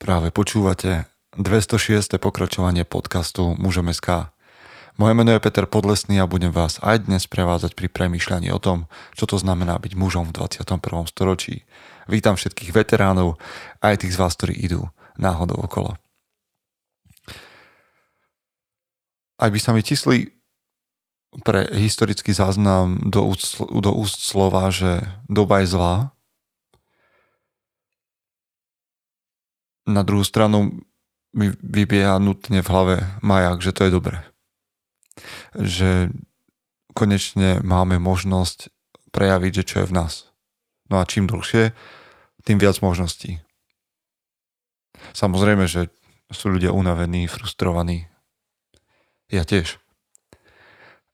Práve 0.00 0.32
počúvate 0.32 1.04
206. 1.36 2.16
pokračovanie 2.16 2.88
podcastu 2.88 3.52
Mužom 3.60 3.92
SK. 3.92 4.32
Moje 4.96 5.12
meno 5.12 5.28
je 5.36 5.44
Peter 5.44 5.68
Podlesný 5.68 6.16
a 6.16 6.24
budem 6.24 6.48
vás 6.48 6.80
aj 6.80 7.04
dnes 7.04 7.28
prevázať 7.28 7.76
pri 7.76 7.92
premýšľaní 7.92 8.48
o 8.48 8.56
tom, 8.56 8.88
čo 9.12 9.28
to 9.28 9.36
znamená 9.36 9.76
byť 9.76 9.92
mužom 10.00 10.32
v 10.32 10.40
21. 10.40 11.04
storočí. 11.04 11.68
Vítam 12.08 12.40
všetkých 12.40 12.72
veteránov, 12.72 13.36
aj 13.84 14.00
tých 14.00 14.16
z 14.16 14.20
vás, 14.24 14.32
ktorí 14.40 14.56
idú 14.56 14.88
náhodou 15.20 15.60
okolo. 15.60 16.00
Ak 19.36 19.52
by 19.52 19.60
sa 19.60 19.76
mi 19.76 19.84
tisli 19.84 20.32
pre 21.44 21.68
historický 21.76 22.32
záznam 22.32 23.04
do 23.04 23.28
úst, 23.28 23.60
do 23.60 23.92
úst 23.92 24.24
slova, 24.24 24.72
že 24.72 25.04
doba 25.28 25.60
je 25.60 25.76
zlá, 25.76 26.16
na 29.90 30.06
druhú 30.06 30.22
stranu 30.22 30.86
mi 31.34 31.54
vybieha 31.62 32.18
nutne 32.18 32.62
v 32.62 32.70
hlave 32.70 32.96
majak, 33.22 33.62
že 33.62 33.74
to 33.74 33.86
je 33.86 33.94
dobré. 33.94 34.18
Že 35.54 36.14
konečne 36.94 37.62
máme 37.62 38.02
možnosť 38.02 38.70
prejaviť, 39.14 39.52
že 39.62 39.66
čo 39.66 39.76
je 39.82 39.88
v 39.90 39.94
nás. 39.94 40.30
No 40.90 40.98
a 40.98 41.06
čím 41.06 41.30
dlhšie, 41.30 41.70
tým 42.42 42.58
viac 42.58 42.78
možností. 42.82 43.38
Samozrejme, 45.14 45.70
že 45.70 45.90
sú 46.30 46.50
ľudia 46.50 46.74
unavení, 46.74 47.26
frustrovaní. 47.26 48.06
Ja 49.30 49.46
tiež. 49.46 49.78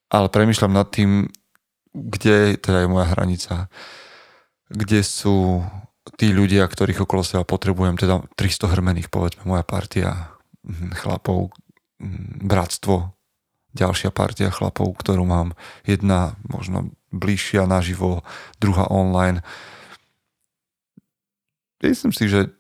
Ale 0.08 0.32
premyšľam 0.32 0.72
nad 0.72 0.88
tým, 0.92 1.28
kde 1.92 2.60
teda 2.60 2.84
je 2.84 2.92
moja 2.92 3.06
hranica. 3.12 3.68
Kde 4.68 5.00
sú 5.00 5.64
tí 6.14 6.30
ľudia, 6.30 6.62
ktorých 6.62 7.02
okolo 7.02 7.26
seba 7.26 7.42
potrebujem, 7.42 7.98
teda 7.98 8.22
300 8.38 8.72
hrmených, 8.78 9.10
povedzme, 9.10 9.42
moja 9.42 9.66
partia 9.66 10.38
hm, 10.62 10.94
chlapov, 10.94 11.50
hm, 11.98 12.46
bratstvo, 12.46 13.16
ďalšia 13.76 14.14
partia 14.14 14.48
chlapov, 14.48 14.94
ktorú 14.96 15.26
mám, 15.26 15.52
jedna 15.84 16.38
možno 16.46 16.94
bližšia 17.12 17.68
naživo, 17.68 18.24
druhá 18.56 18.88
online. 18.88 19.44
Myslím 21.84 22.14
si, 22.14 22.30
že 22.30 22.56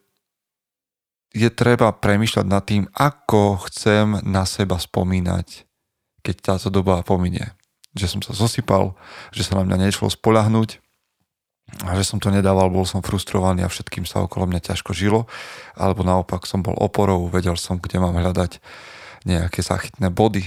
je 1.36 1.48
treba 1.52 1.92
premyšľať 1.92 2.46
nad 2.48 2.64
tým, 2.64 2.84
ako 2.96 3.60
chcem 3.68 4.24
na 4.24 4.48
seba 4.48 4.80
spomínať, 4.80 5.68
keď 6.24 6.36
táto 6.40 6.68
doba 6.72 7.04
pominie. 7.04 7.52
Že 7.96 8.06
som 8.08 8.20
sa 8.24 8.32
zosypal, 8.36 8.96
že 9.32 9.44
sa 9.44 9.60
na 9.60 9.64
mňa 9.68 9.88
nešlo 9.88 10.08
spolahnuť, 10.08 10.80
a 11.66 11.98
že 11.98 12.06
som 12.06 12.22
to 12.22 12.30
nedával, 12.30 12.70
bol 12.70 12.86
som 12.86 13.02
frustrovaný 13.02 13.66
a 13.66 13.72
všetkým 13.72 14.06
sa 14.06 14.22
okolo 14.22 14.46
mňa 14.46 14.70
ťažko 14.70 14.94
žilo, 14.94 15.26
alebo 15.74 16.06
naopak 16.06 16.46
som 16.46 16.62
bol 16.62 16.78
oporou, 16.78 17.26
vedel 17.26 17.58
som, 17.58 17.82
kde 17.82 17.98
mám 17.98 18.14
hľadať 18.14 18.62
nejaké 19.26 19.66
zachytné 19.66 20.14
body. 20.14 20.46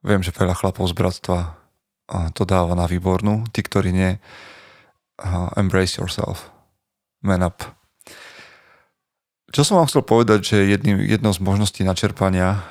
Viem, 0.00 0.24
že 0.24 0.32
veľa 0.32 0.56
chlapov 0.56 0.88
z 0.88 0.96
bratstva 0.96 1.38
to 2.32 2.48
dáva 2.48 2.72
na 2.72 2.88
výbornú. 2.88 3.44
Tí, 3.52 3.60
ktorí 3.60 3.92
nie, 3.92 4.16
embrace 5.56 6.00
yourself. 6.00 6.48
Man 7.20 7.44
up. 7.44 7.60
Čo 9.52 9.68
som 9.68 9.76
vám 9.80 9.88
chcel 9.92 10.04
povedať, 10.04 10.40
že 10.44 10.58
jedným, 10.64 11.04
jednou 11.04 11.36
z 11.36 11.44
možností 11.44 11.84
načerpania 11.84 12.64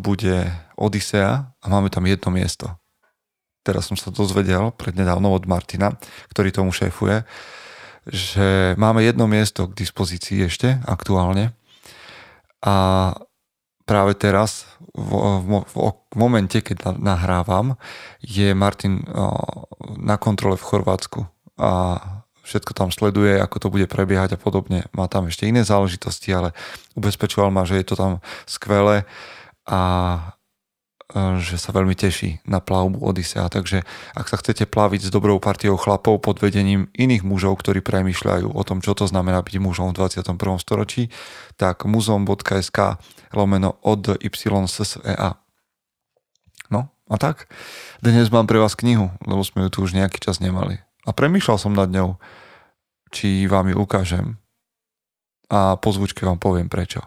bude 0.00 0.48
Odisea 0.76 1.52
a 1.52 1.66
máme 1.68 1.92
tam 1.92 2.08
jedno 2.08 2.32
miesto 2.32 2.80
teraz 3.66 3.90
som 3.90 3.98
sa 3.98 4.14
dozvedel 4.14 4.70
prednedávno 4.78 5.34
od 5.34 5.50
Martina, 5.50 5.98
ktorý 6.30 6.54
tomu 6.54 6.70
šéfuje, 6.70 7.26
že 8.06 8.78
máme 8.78 9.02
jedno 9.02 9.26
miesto 9.26 9.66
k 9.66 9.82
dispozícii 9.82 10.46
ešte 10.46 10.78
aktuálne 10.86 11.50
a 12.62 12.76
práve 13.82 14.14
teraz 14.14 14.70
v, 14.94 15.10
v, 15.42 15.48
v 15.74 16.16
momente, 16.18 16.62
keď 16.62 16.94
nahrávam, 16.98 17.74
je 18.22 18.54
Martin 18.54 19.02
na 19.98 20.16
kontrole 20.18 20.54
v 20.54 20.66
Chorvátsku 20.66 21.26
a 21.58 21.98
všetko 22.46 22.72
tam 22.78 22.94
sleduje, 22.94 23.42
ako 23.42 23.56
to 23.58 23.68
bude 23.74 23.90
prebiehať 23.90 24.38
a 24.38 24.38
podobne. 24.38 24.86
Má 24.94 25.10
tam 25.10 25.26
ešte 25.26 25.50
iné 25.50 25.66
záležitosti, 25.66 26.30
ale 26.30 26.54
ubezpečoval 26.94 27.50
ma, 27.50 27.66
že 27.66 27.82
je 27.82 27.86
to 27.90 27.98
tam 27.98 28.22
skvelé 28.46 29.02
a 29.66 29.80
že 31.14 31.54
sa 31.54 31.70
veľmi 31.70 31.94
teší 31.94 32.42
na 32.50 32.58
plavbu 32.58 32.98
Odisea. 32.98 33.46
Takže 33.46 33.86
ak 34.18 34.26
sa 34.26 34.36
chcete 34.42 34.66
plaviť 34.66 35.06
s 35.06 35.10
dobrou 35.14 35.38
partiou 35.38 35.78
chlapov 35.78 36.18
pod 36.18 36.42
vedením 36.42 36.90
iných 36.98 37.22
mužov, 37.22 37.62
ktorí 37.62 37.78
premýšľajú 37.78 38.50
o 38.50 38.62
tom, 38.66 38.82
čo 38.82 38.90
to 38.98 39.06
znamená 39.06 39.38
byť 39.46 39.56
mužom 39.62 39.94
v 39.94 40.02
21. 40.02 40.34
storočí, 40.58 41.14
tak 41.54 41.86
muzom.sk 41.86 42.98
lomeno 43.30 43.78
od 43.86 44.18
YSSEA. 44.18 45.38
No 46.74 46.80
a 47.06 47.14
tak, 47.22 47.46
dnes 48.02 48.26
mám 48.34 48.50
pre 48.50 48.58
vás 48.58 48.74
knihu, 48.74 49.14
lebo 49.22 49.46
sme 49.46 49.66
ju 49.66 49.68
tu 49.70 49.78
už 49.86 49.94
nejaký 49.94 50.18
čas 50.18 50.42
nemali. 50.42 50.82
A 51.06 51.14
premýšľal 51.14 51.58
som 51.62 51.70
nad 51.70 51.86
ňou, 51.86 52.18
či 53.14 53.46
vám 53.46 53.70
ju 53.70 53.78
ukážem 53.78 54.26
a 55.46 55.78
po 55.78 55.94
zvučke 55.94 56.26
vám 56.26 56.42
poviem 56.42 56.66
prečo. 56.66 57.06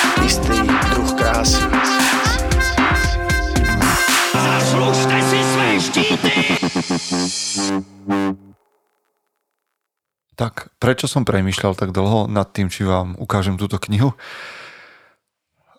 Istý 0.21 0.57
druh 0.93 1.11
krásy. 1.17 1.65
Zaslužte 4.33 5.17
si 5.21 5.39
své 5.43 5.69
štíty! 5.81 6.33
Tak 10.37 10.73
prečo 10.81 11.05
som 11.05 11.21
premýšľal 11.21 11.77
tak 11.77 11.93
dlho 11.93 12.25
nad 12.25 12.49
tým, 12.49 12.69
či 12.69 12.81
vám 12.81 13.13
ukážem 13.21 13.61
túto 13.61 13.77
knihu? 13.77 14.17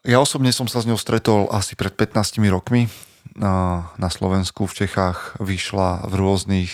Ja 0.02 0.18
osobne 0.18 0.50
som 0.50 0.66
sa 0.66 0.82
s 0.82 0.86
ňou 0.86 0.98
stretol 0.98 1.50
asi 1.50 1.78
pred 1.78 1.94
15 1.94 2.42
rokmi. 2.50 2.90
Na, 3.38 3.90
Slovensku, 4.10 4.66
v 4.66 4.86
Čechách 4.86 5.38
vyšla 5.38 6.10
v 6.10 6.14
rôznych 6.18 6.70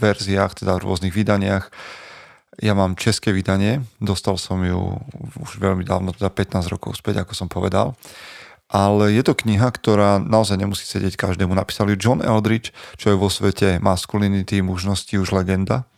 verziách, 0.00 0.64
teda 0.64 0.80
v 0.80 0.84
rôznych 0.84 1.12
vydaniach. 1.12 1.68
Ja 2.56 2.72
mám 2.72 2.96
české 2.96 3.30
vydanie, 3.36 3.84
dostal 4.00 4.40
som 4.40 4.64
ju 4.64 4.96
už 5.36 5.60
veľmi 5.60 5.84
dávno, 5.84 6.16
teda 6.16 6.32
15 6.32 6.72
rokov 6.72 6.96
späť, 6.96 7.22
ako 7.22 7.32
som 7.36 7.46
povedal. 7.46 7.92
Ale 8.68 9.12
je 9.12 9.24
to 9.24 9.32
kniha, 9.32 9.68
ktorá 9.68 10.20
naozaj 10.20 10.60
nemusí 10.60 10.84
sedieť 10.84 11.16
každému. 11.16 11.56
Napísal 11.56 11.88
ju 11.92 11.96
John 11.96 12.20
Eldridge, 12.20 12.74
čo 13.00 13.12
je 13.12 13.16
vo 13.16 13.32
svete 13.32 13.80
maskulinity, 13.80 14.60
mužnosti 14.60 15.12
už 15.16 15.32
legenda. 15.32 15.88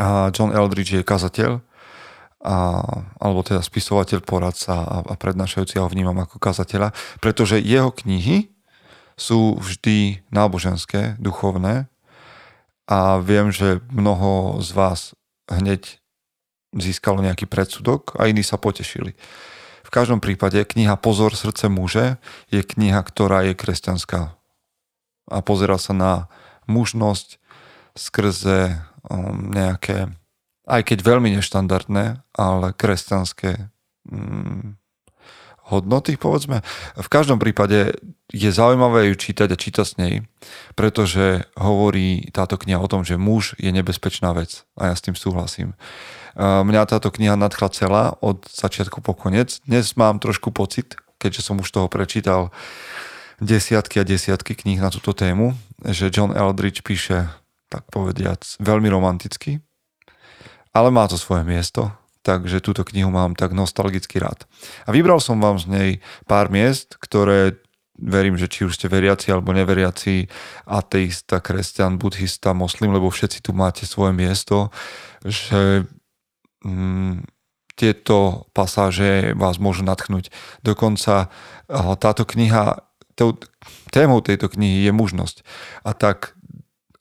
A 0.00 0.32
John 0.32 0.54
Eldridge 0.54 0.96
je 0.96 1.04
kazateľ, 1.04 1.60
a, 2.42 2.56
alebo 3.20 3.40
teda 3.44 3.60
spisovateľ, 3.60 4.24
poradca 4.24 4.74
a, 4.80 4.96
a 5.04 5.14
prednášajúci, 5.18 5.76
ja 5.76 5.84
ho 5.84 5.92
vnímam 5.92 6.16
ako 6.22 6.40
kazateľa, 6.40 6.94
pretože 7.20 7.60
jeho 7.60 7.92
knihy 7.92 8.48
sú 9.14 9.60
vždy 9.60 10.24
náboženské, 10.32 11.20
duchovné 11.20 11.86
a 12.88 13.22
viem, 13.22 13.54
že 13.54 13.84
mnoho 13.92 14.58
z 14.64 14.70
vás 14.74 15.00
hneď 15.58 16.00
získalo 16.72 17.20
nejaký 17.20 17.44
predsudok 17.44 18.16
a 18.16 18.28
iní 18.28 18.40
sa 18.40 18.56
potešili. 18.56 19.12
V 19.82 19.90
každom 19.92 20.24
prípade 20.24 20.62
kniha 20.64 20.96
Pozor 20.96 21.36
srdce 21.36 21.68
muže 21.68 22.16
je 22.48 22.64
kniha, 22.64 23.04
ktorá 23.04 23.44
je 23.44 23.52
kresťanská 23.52 24.32
a 25.32 25.38
pozera 25.40 25.80
sa 25.80 25.96
na 25.96 26.12
mužnosť 26.66 27.38
skrze 27.96 28.80
um, 29.08 29.52
nejaké, 29.52 30.12
aj 30.68 30.82
keď 30.84 30.98
veľmi 31.04 31.32
neštandardné, 31.38 32.20
ale 32.36 32.66
kresťanské 32.76 33.72
um, 34.08 34.76
hodnoty, 35.72 36.20
povedzme. 36.20 36.60
V 37.00 37.08
každom 37.08 37.40
prípade 37.40 37.96
je 38.28 38.50
zaujímavé 38.52 39.08
ju 39.08 39.14
čítať 39.16 39.48
a 39.48 39.56
čítať 39.56 39.86
s 39.88 39.96
nej, 39.96 40.14
pretože 40.76 41.48
hovorí 41.56 42.28
táto 42.32 42.60
kniha 42.60 42.76
o 42.80 42.88
tom, 42.88 43.04
že 43.04 43.16
muž 43.16 43.56
je 43.56 43.72
nebezpečná 43.72 44.36
vec 44.36 44.68
a 44.76 44.92
ja 44.92 44.94
s 44.96 45.04
tým 45.04 45.16
súhlasím. 45.16 45.72
Mňa 46.40 46.88
táto 46.88 47.12
kniha 47.12 47.36
nadchla 47.36 47.68
celá 47.72 48.04
od 48.24 48.44
začiatku 48.48 49.04
po 49.04 49.12
konec. 49.12 49.60
Dnes 49.68 49.96
mám 50.00 50.16
trošku 50.16 50.48
pocit, 50.48 50.96
keďže 51.20 51.44
som 51.44 51.60
už 51.60 51.68
toho 51.68 51.92
prečítal 51.92 52.48
desiatky 53.36 54.00
a 54.00 54.08
desiatky 54.08 54.56
kníh 54.56 54.80
na 54.80 54.88
túto 54.88 55.12
tému, 55.12 55.52
že 55.84 56.08
John 56.08 56.32
Eldridge 56.32 56.80
píše, 56.80 57.28
tak 57.68 57.84
povediac, 57.92 58.40
veľmi 58.60 58.88
romanticky, 58.88 59.60
ale 60.72 60.88
má 60.88 61.04
to 61.04 61.20
svoje 61.20 61.44
miesto, 61.44 61.92
takže 62.22 62.62
túto 62.62 62.86
knihu 62.86 63.10
mám 63.10 63.34
tak 63.34 63.50
nostalgicky 63.52 64.22
rád. 64.22 64.46
A 64.86 64.94
vybral 64.94 65.18
som 65.18 65.42
vám 65.42 65.58
z 65.58 65.66
nej 65.68 65.90
pár 66.24 66.48
miest, 66.48 66.96
ktoré 67.02 67.58
verím, 67.98 68.34
že 68.34 68.50
či 68.50 68.64
už 68.66 68.74
ste 68.74 68.90
veriaci 68.90 69.30
alebo 69.30 69.54
neveriaci, 69.54 70.26
ateista, 70.66 71.38
kresťan, 71.38 72.00
buddhista, 72.00 72.56
moslim, 72.56 72.90
lebo 72.90 73.12
všetci 73.12 73.44
tu 73.44 73.54
máte 73.54 73.84
svoje 73.84 74.16
miesto, 74.16 74.72
že 75.22 75.86
mm, 76.64 77.26
tieto 77.76 78.48
pasáže 78.52 79.34
vás 79.38 79.58
môžu 79.62 79.86
natchnúť. 79.86 80.30
Dokonca 80.62 81.30
táto 81.98 82.22
kniha, 82.26 82.84
témou 83.90 84.20
tejto 84.20 84.48
knihy 84.50 84.88
je 84.88 84.92
mužnosť. 84.92 85.36
A 85.86 85.94
tak 85.96 86.36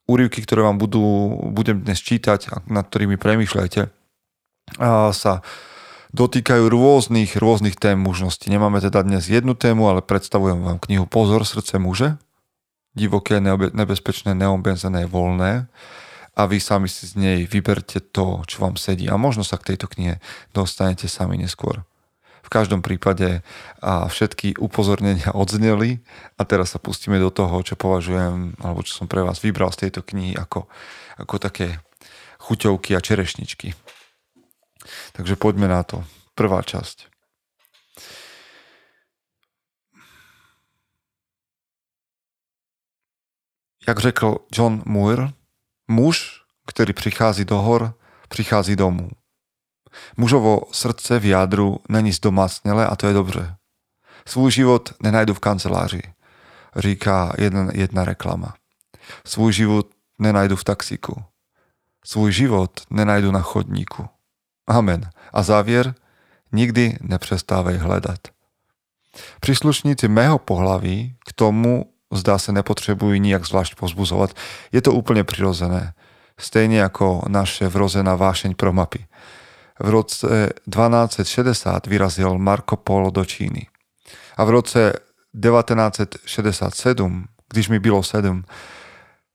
úryvky, 0.07 0.43
ktoré 0.43 0.63
vám 0.63 0.79
budú, 0.79 1.03
budem 1.51 1.83
dnes 1.83 1.99
čítať, 1.99 2.67
nad 2.67 2.87
ktorými 2.87 3.15
premýšľajte, 3.15 4.00
sa 5.11 5.41
dotýkajú 6.11 6.67
rôznych, 6.67 7.39
rôznych 7.39 7.79
tém 7.79 7.95
mužnosti. 7.95 8.43
Nemáme 8.51 8.83
teda 8.83 8.99
dnes 9.03 9.31
jednu 9.31 9.55
tému, 9.55 9.87
ale 9.87 10.03
predstavujem 10.03 10.59
vám 10.59 10.79
knihu 10.83 11.07
Pozor 11.07 11.47
srdce 11.47 11.79
muže. 11.79 12.19
Divoké, 12.91 13.39
nebezpečné, 13.39 14.35
neobenzené, 14.35 15.07
voľné. 15.07 15.71
A 16.35 16.41
vy 16.47 16.59
sami 16.59 16.91
si 16.91 17.07
z 17.07 17.15
nej 17.15 17.39
vyberte 17.47 17.99
to, 17.99 18.43
čo 18.47 18.63
vám 18.63 18.75
sedí. 18.75 19.07
A 19.07 19.15
možno 19.15 19.47
sa 19.47 19.55
k 19.55 19.75
tejto 19.75 19.87
knihe 19.87 20.19
dostanete 20.51 21.07
sami 21.07 21.39
neskôr. 21.39 21.87
V 22.43 22.49
každom 22.51 22.83
prípade 22.83 23.47
a 23.79 24.11
všetky 24.11 24.59
upozornenia 24.59 25.31
odzneli 25.31 26.03
a 26.35 26.43
teraz 26.43 26.75
sa 26.75 26.83
pustíme 26.83 27.15
do 27.15 27.31
toho, 27.31 27.63
čo 27.63 27.79
považujem, 27.79 28.59
alebo 28.59 28.83
čo 28.83 28.99
som 28.99 29.07
pre 29.07 29.23
vás 29.23 29.39
vybral 29.39 29.71
z 29.71 29.87
tejto 29.87 30.03
knihy 30.03 30.35
ako, 30.35 30.67
ako 31.15 31.35
také 31.39 31.79
chuťovky 32.43 32.91
a 32.95 32.99
čerešničky. 32.99 33.71
Takže 35.11 35.35
poďme 35.35 35.67
na 35.67 35.83
to. 35.83 36.03
Prvá 36.35 36.61
časť. 36.61 37.07
Jak 43.87 43.99
řekl 43.99 44.37
John 44.51 44.83
Muir, 44.85 45.29
muž, 45.87 46.41
který 46.67 46.93
přichází 46.93 47.45
do 47.45 47.57
hor, 47.57 47.93
přichází 48.29 48.75
domů. 48.75 49.09
Mužovo 50.17 50.61
srdce 50.71 51.19
v 51.19 51.25
jádru 51.25 51.79
není 51.89 52.11
zdomácnělé 52.11 52.87
a 52.87 52.95
to 52.95 53.07
je 53.07 53.13
dobře. 53.13 53.55
Svůj 54.27 54.51
život 54.51 54.93
nenajdu 55.03 55.33
v 55.33 55.39
kanceláři, 55.39 56.01
říká 56.75 57.33
jedna, 57.37 57.67
jedna 57.73 58.05
reklama. 58.05 58.55
Svůj 59.25 59.53
život 59.53 59.87
nenajdu 60.19 60.55
v 60.55 60.63
taxiku. 60.63 61.23
Svůj 62.05 62.31
život 62.31 62.81
nenajdu 62.89 63.31
na 63.31 63.41
chodníku. 63.41 64.09
Amen. 64.71 65.09
A 65.33 65.43
závěr, 65.43 65.95
nikdy 66.51 66.97
nepřestávej 67.01 67.77
hledat. 67.77 68.19
Příslušníci 69.39 70.07
mého 70.07 70.39
pohlaví 70.39 71.15
k 71.27 71.33
tomu 71.33 71.85
zdá 72.13 72.37
se 72.37 72.51
nepotřebují 72.51 73.19
nijak 73.19 73.47
zvlášť 73.47 73.75
pozbuzovat. 73.75 74.33
Je 74.71 74.81
to 74.81 74.93
úplně 74.93 75.23
přirozené. 75.23 75.93
Stejně 76.39 76.79
jako 76.79 77.21
naše 77.27 77.67
vrozená 77.67 78.15
vášeň 78.15 78.55
pro 78.55 78.73
mapy. 78.73 79.05
V 79.79 79.89
roce 79.89 80.49
1260 80.69 81.87
vyrazil 81.87 82.37
Marco 82.37 82.75
Polo 82.75 83.09
do 83.09 83.25
Číny. 83.25 83.67
A 84.37 84.43
v 84.43 84.49
roce 84.49 84.93
1967, 85.41 87.25
když 87.53 87.69
mi 87.69 87.79
bylo 87.79 88.03
sedm, 88.03 88.43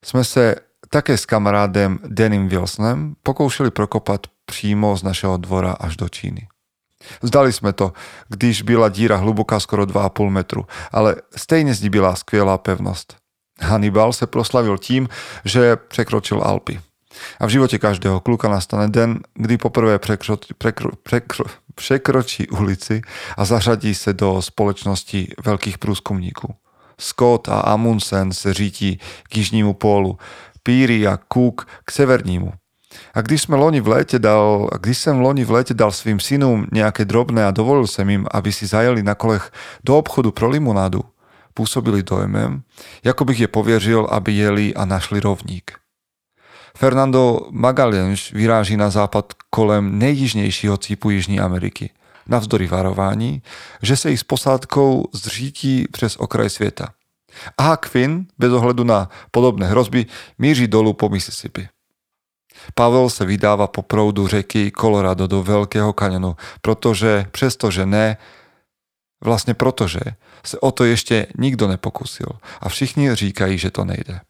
jsme 0.05 0.25
se 0.25 0.55
také 0.91 1.19
s 1.19 1.27
kamarádem 1.27 1.99
Denim 2.07 2.49
Wilsonem 2.49 3.15
pokoušeli 3.23 3.71
prokopat 3.71 4.27
přímo 4.47 4.97
z 4.97 5.03
našeho 5.03 5.37
dvora 5.37 5.73
až 5.73 5.97
do 5.97 6.09
Číny. 6.09 6.49
Zdali 7.23 7.53
jsme 7.53 7.73
to, 7.73 7.93
když 8.29 8.63
byla 8.63 8.89
díra 8.89 9.17
hluboká 9.17 9.61
skoro 9.61 9.83
2,5 9.85 10.31
metru, 10.31 10.67
ale 10.93 11.17
stejně 11.37 11.75
zdi 11.75 11.91
byla 11.91 12.17
skvělá 12.17 12.59
pevnost. 12.59 13.17
Hannibal 13.61 14.13
se 14.13 14.27
proslavil 14.27 14.79
tím, 14.79 15.09
že 15.45 15.77
překročil 15.77 16.43
Alpy. 16.43 16.81
A 17.41 17.47
v 17.47 17.49
životě 17.49 17.79
každého 17.79 18.21
kluka 18.21 18.49
nastane 18.49 18.89
den, 18.89 19.21
kdy 19.35 19.59
poprvé 19.59 19.99
překro, 19.99 20.37
překro, 20.59 20.91
překro, 21.03 21.45
překročí 21.75 22.49
ulici 22.49 23.03
a 23.37 23.45
zařadí 23.45 23.95
se 23.95 24.13
do 24.13 24.43
společnosti 24.43 25.35
velkých 25.45 25.79
průzkumníků. 25.79 26.55
Scott 27.01 27.49
a 27.49 27.61
Amundsen 27.61 28.33
se 28.33 28.55
řítí 28.55 29.01
k 29.29 29.37
jižnímu 29.37 29.75
pólu, 29.75 30.19
Píry 30.63 31.07
a 31.07 31.19
Cook 31.33 31.69
k 31.85 31.91
severnímu. 31.91 32.53
A 33.15 33.21
když 33.21 33.43
jsme 33.43 33.57
loni 33.57 33.81
v 33.81 33.89
léte 33.89 34.19
dal, 34.19 34.71
a 34.73 34.77
když 34.77 34.99
jsem 34.99 35.21
loni 35.21 35.45
v 35.45 35.51
léte 35.51 35.75
dal 35.75 35.93
svým 35.93 36.21
synům 36.21 36.67
nějaké 36.73 37.05
drobné 37.05 37.47
a 37.47 37.51
dovolil 37.51 37.87
jsem 37.87 38.11
jim, 38.11 38.27
aby 38.31 38.53
si 38.53 38.67
zajeli 38.67 39.03
na 39.03 39.15
kolech 39.15 39.53
do 39.85 39.99
obchodu 39.99 40.33
pro 40.33 40.49
limonádu, 40.49 41.01
působili 41.55 42.03
dojmem, 42.03 42.63
jako 43.05 43.25
bych 43.25 43.41
je 43.41 43.49
pověřil, 43.49 44.09
aby 44.11 44.33
jeli 44.33 44.75
a 44.75 44.85
našli 44.85 45.21
rovník. 45.21 45.73
Fernando 46.77 47.41
Magalhães 47.51 48.31
vyráží 48.31 48.77
na 48.77 48.91
západ 48.91 49.33
kolem 49.51 49.99
nejjižnějšího 49.99 50.77
cípu 50.77 51.11
Jižní 51.11 51.41
Ameriky, 51.41 51.91
navzdory 52.29 52.67
varování, 52.67 53.43
že 53.83 53.97
se 53.97 54.11
jich 54.11 54.21
s 54.21 54.25
posádkou 54.25 55.05
zřítí 55.13 55.87
přes 55.93 56.17
okraj 56.17 56.51
světa. 56.51 56.89
A 57.59 57.71
Huck 57.71 57.87
Finn, 57.87 58.27
bez 58.39 58.53
ohledu 58.53 58.85
na 58.85 59.09
podobné 59.31 59.67
hrozby, 59.67 60.07
míří 60.39 60.67
dolů 60.67 60.93
po 60.93 61.09
Mississippi. 61.09 61.69
Pavel 62.75 63.11
se 63.11 63.25
vydává 63.25 63.67
po 63.67 63.83
proudu 63.83 64.27
řeky 64.27 64.73
Colorado 64.81 65.27
do 65.27 65.43
Veľkého 65.43 65.93
kanionu, 65.93 66.37
protože 66.61 67.27
přestože 67.31 67.87
ne, 67.87 68.17
vlastně 69.25 69.55
protože 69.55 70.01
se 70.45 70.59
o 70.61 70.71
to 70.71 70.85
ještě 70.85 71.27
nikdo 71.39 71.69
nepokusil 71.69 72.29
a 72.61 72.69
všichni 72.69 73.15
říkají, 73.15 73.59
že 73.59 73.71
to 73.71 73.85
nejde. 73.85 74.21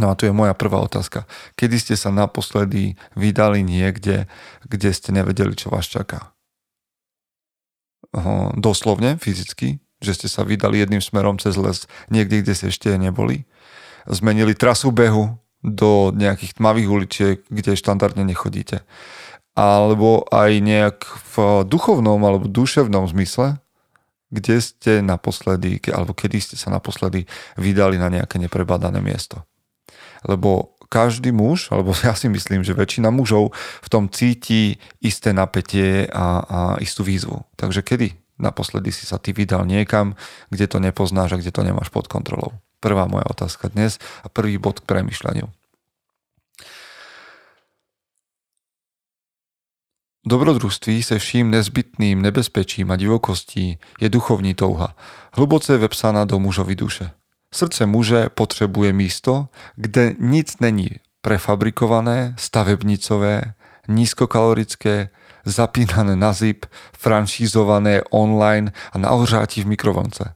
No 0.00 0.08
a 0.08 0.14
tu 0.16 0.24
je 0.24 0.32
moja 0.32 0.56
prvá 0.56 0.80
otázka. 0.80 1.28
Kedy 1.52 1.76
ste 1.76 1.94
sa 2.00 2.08
naposledy 2.08 2.96
vydali 3.12 3.60
niekde, 3.60 4.24
kde 4.64 4.88
ste 4.88 5.12
nevedeli, 5.12 5.52
čo 5.52 5.68
vás 5.68 5.84
čaká? 5.84 6.32
Doslovne, 8.56 9.20
fyzicky? 9.20 9.84
Že 10.00 10.12
ste 10.16 10.28
sa 10.32 10.48
vydali 10.48 10.80
jedným 10.80 11.04
smerom 11.04 11.36
cez 11.36 11.60
les 11.60 11.84
niekde, 12.08 12.40
kde 12.40 12.52
ste 12.56 12.66
ešte 12.72 12.88
neboli? 12.96 13.44
Zmenili 14.08 14.56
trasu 14.56 14.88
behu 14.96 15.36
do 15.62 16.10
nejakých 16.10 16.58
tmavých 16.58 16.88
uličiek, 16.90 17.36
kde 17.46 17.78
štandardne 17.78 18.26
nechodíte. 18.26 18.82
Alebo 19.54 20.26
aj 20.28 20.50
nejak 20.58 20.98
v 21.06 21.62
duchovnom 21.64 22.18
alebo 22.18 22.50
duševnom 22.50 23.06
zmysle, 23.06 23.62
kde 24.32 24.56
ste 24.58 24.92
naposledy, 25.04 25.78
alebo 25.92 26.16
kedy 26.16 26.40
ste 26.40 26.56
sa 26.58 26.72
naposledy 26.72 27.28
vydali 27.54 28.00
na 28.00 28.08
nejaké 28.08 28.40
neprebadané 28.40 28.98
miesto. 29.04 29.44
Lebo 30.24 30.80
každý 30.92 31.32
muž, 31.32 31.72
alebo 31.72 31.96
ja 32.06 32.12
si 32.12 32.26
myslím, 32.28 32.64
že 32.64 32.76
väčšina 32.76 33.08
mužov 33.08 33.56
v 33.56 33.88
tom 33.88 34.12
cíti 34.12 34.76
isté 35.00 35.32
napätie 35.32 36.08
a, 36.12 36.26
a 36.42 36.58
istú 36.80 37.04
výzvu. 37.04 37.44
Takže 37.56 37.80
kedy 37.80 38.08
naposledy 38.42 38.90
si 38.90 39.06
sa 39.06 39.22
ty 39.22 39.30
vydal 39.30 39.68
niekam, 39.68 40.18
kde 40.50 40.66
to 40.66 40.82
nepoznáš 40.82 41.36
a 41.36 41.40
kde 41.40 41.54
to 41.54 41.62
nemáš 41.62 41.88
pod 41.94 42.08
kontrolou? 42.10 42.56
Prvá 42.82 43.06
moja 43.06 43.22
otázka 43.30 43.70
dnes 43.70 44.02
a 44.26 44.28
prvý 44.28 44.58
bod 44.58 44.82
k 44.82 44.90
premyšľaniu. 44.90 45.46
Dobrodružství 50.26 51.02
se 51.02 51.18
vším 51.18 51.50
nezbytným 51.50 52.22
nebezpečím 52.22 52.90
a 52.90 52.96
divokostí 52.96 53.78
je 54.00 54.08
duchovní 54.08 54.54
touha, 54.54 54.94
hluboce 55.34 55.78
vepsána 55.78 56.24
do 56.24 56.38
mužovy 56.38 56.74
duše. 56.74 57.10
Srdce 57.54 57.86
muže 57.86 58.28
potřebuje 58.28 58.92
místo, 58.92 59.48
kde 59.76 60.14
nic 60.18 60.58
není 60.60 60.90
prefabrikované, 61.22 62.34
stavebnicové, 62.38 63.42
nízkokalorické, 63.88 65.08
zapínané 65.44 66.16
na 66.16 66.32
zip, 66.32 66.66
franšízované 66.98 68.02
online 68.10 68.72
a 68.92 68.98
na 68.98 69.10
ohřátí 69.10 69.62
v 69.62 69.66
mikrovlnce. 69.66 70.34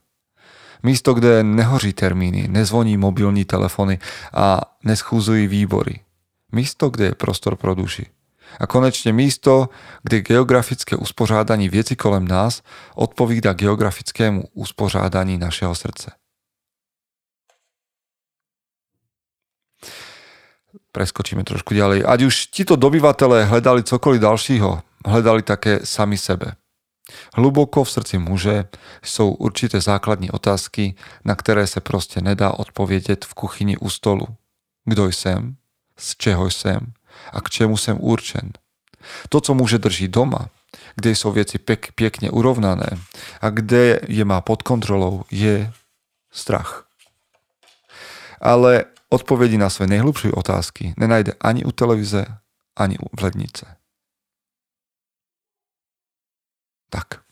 Místo, 0.83 1.14
kde 1.14 1.42
nehoří 1.42 1.92
termíny, 1.92 2.49
nezvoní 2.49 2.97
mobilní 2.97 3.45
telefony 3.45 3.99
a 4.35 4.61
neschúzují 4.85 5.47
výbory. 5.47 6.00
Místo, 6.52 6.90
kde 6.90 7.04
je 7.04 7.14
prostor 7.14 7.56
pro 7.56 7.75
duši. 7.75 8.06
A 8.61 8.66
konečne 8.66 9.12
místo, 9.12 9.68
kde 10.02 10.21
geografické 10.21 10.97
uspořádání 10.97 11.68
věci 11.68 11.97
kolem 11.97 12.28
nás 12.28 12.62
odpovída 12.95 13.52
geografickému 13.52 14.45
uspořádání 14.54 15.38
našeho 15.38 15.75
srdce. 15.75 16.11
Preskočíme 20.92 21.45
trošku 21.45 21.75
ďalej. 21.75 22.04
Ať 22.09 22.23
už 22.23 22.35
títo 22.47 22.76
dobyvatelé 22.76 23.45
hledali 23.45 23.85
cokoliv 23.85 24.21
dalšího, 24.21 24.83
hledali 25.06 25.42
také 25.42 25.80
sami 25.85 26.16
sebe. 26.16 26.56
Hluboko 27.35 27.85
v 27.85 27.91
srdci 27.91 28.19
muže 28.19 28.65
jsou 29.05 29.31
určité 29.31 29.81
základní 29.81 30.31
otázky, 30.31 30.95
na 31.25 31.35
které 31.35 31.67
se 31.67 31.81
prostě 31.81 32.21
nedá 32.21 32.51
odpovědět 32.51 33.25
v 33.25 33.35
kuchyni 33.35 33.77
u 33.77 33.91
stolu. 33.91 34.27
Kdo 34.85 35.07
jsem? 35.07 35.57
Z 35.99 36.17
čeho 36.17 36.51
jsem? 36.51 36.93
A 37.33 37.41
k 37.41 37.51
čemu 37.51 37.77
jsem 37.77 37.97
určen? 38.01 38.53
To, 39.29 39.41
co 39.41 39.55
muže 39.55 39.79
drží 39.79 40.09
doma, 40.09 40.51
kde 40.97 41.15
sú 41.15 41.33
veci 41.33 41.59
pek, 41.59 41.93
pekne 41.95 42.29
urovnané 42.33 42.99
a 43.41 43.47
kde 43.51 44.01
je 44.09 44.25
má 44.25 44.41
pod 44.41 44.63
kontrolou, 44.63 45.25
je 45.31 45.71
strach. 46.33 46.85
Ale 48.41 48.85
odpovedi 49.09 49.57
na 49.57 49.71
svoje 49.73 49.97
najhlubšie 49.97 50.33
otázky 50.35 50.93
nenajde 51.01 51.33
ani 51.41 51.65
u 51.65 51.73
televíze, 51.73 52.27
ani 52.77 52.99
u 53.01 53.07
vlednice. 53.17 53.65
Tak. 56.90 57.26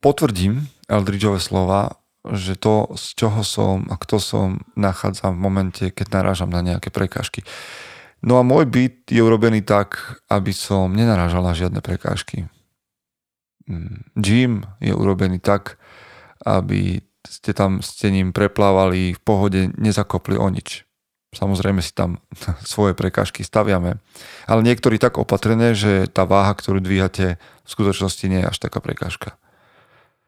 Potvrdím 0.00 0.70
Eldridgeove 0.86 1.42
slova, 1.42 1.98
že 2.30 2.54
to, 2.54 2.94
z 2.94 3.06
čoho 3.18 3.42
som 3.42 3.86
a 3.90 3.98
kto 3.98 4.22
som, 4.22 4.48
nachádzam 4.78 5.34
v 5.34 5.42
momente, 5.42 5.84
keď 5.90 6.22
narážam 6.22 6.50
na 6.50 6.62
nejaké 6.62 6.90
prekážky. 6.90 7.42
No 8.22 8.38
a 8.38 8.46
môj 8.46 8.66
byt 8.66 9.10
je 9.12 9.20
urobený 9.22 9.62
tak, 9.62 10.18
aby 10.30 10.50
som 10.54 10.94
nenarážal 10.94 11.44
na 11.44 11.52
žiadne 11.52 11.82
prekážky. 11.84 12.48
Mm, 13.66 14.06
gym 14.14 14.52
je 14.78 14.94
urobený 14.94 15.42
tak, 15.42 15.78
aby 16.46 17.02
ste 17.26 17.50
tam 17.50 17.82
ste 17.82 18.14
ním 18.14 18.30
preplávali 18.30 19.14
v 19.14 19.20
pohode, 19.20 19.60
nezakopli 19.74 20.38
o 20.38 20.46
nič. 20.46 20.85
Samozrejme 21.36 21.84
si 21.84 21.92
tam 21.92 22.16
svoje 22.64 22.96
prekážky 22.96 23.44
staviame. 23.44 24.00
Ale 24.48 24.60
niektorí 24.64 24.96
tak 24.96 25.20
opatrené, 25.20 25.76
že 25.76 26.08
tá 26.08 26.24
váha, 26.24 26.56
ktorú 26.56 26.80
dvíhate, 26.80 27.36
v 27.36 27.68
skutočnosti 27.68 28.24
nie 28.26 28.40
je 28.40 28.48
až 28.48 28.56
taká 28.56 28.80
prekážka. 28.80 29.36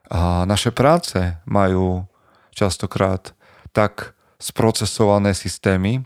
A 0.08 0.44
naše 0.44 0.72
práce 0.72 1.36
majú 1.48 2.04
častokrát 2.52 3.32
tak 3.72 4.16
sprocesované 4.40 5.36
systémy, 5.36 6.04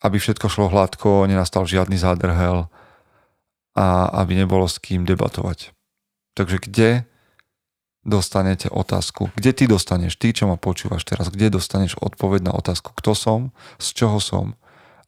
aby 0.00 0.16
všetko 0.16 0.48
šlo 0.48 0.72
hladko, 0.72 1.28
nenastal 1.28 1.68
žiadny 1.68 2.00
zádrhel 2.00 2.72
a 3.76 3.86
aby 4.24 4.40
nebolo 4.40 4.64
s 4.64 4.80
kým 4.80 5.04
debatovať. 5.04 5.76
Takže 6.32 6.56
kde 6.64 6.90
dostanete 8.04 8.70
otázku? 8.70 9.30
Kde 9.34 9.52
ty 9.52 9.64
dostaneš, 9.66 10.16
ty, 10.16 10.32
čo 10.32 10.48
ma 10.48 10.56
počúvaš 10.56 11.04
teraz, 11.04 11.28
kde 11.28 11.50
dostaneš 11.50 12.00
odpoveď 12.00 12.42
na 12.48 12.52
otázku, 12.56 12.92
kto 12.96 13.14
som, 13.14 13.40
z 13.76 13.88
čoho 13.92 14.20
som 14.20 14.56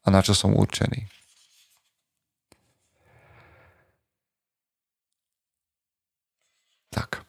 a 0.04 0.10
na 0.10 0.20
čo 0.20 0.34
som 0.36 0.52
určený? 0.52 1.08
Tak. 6.92 7.24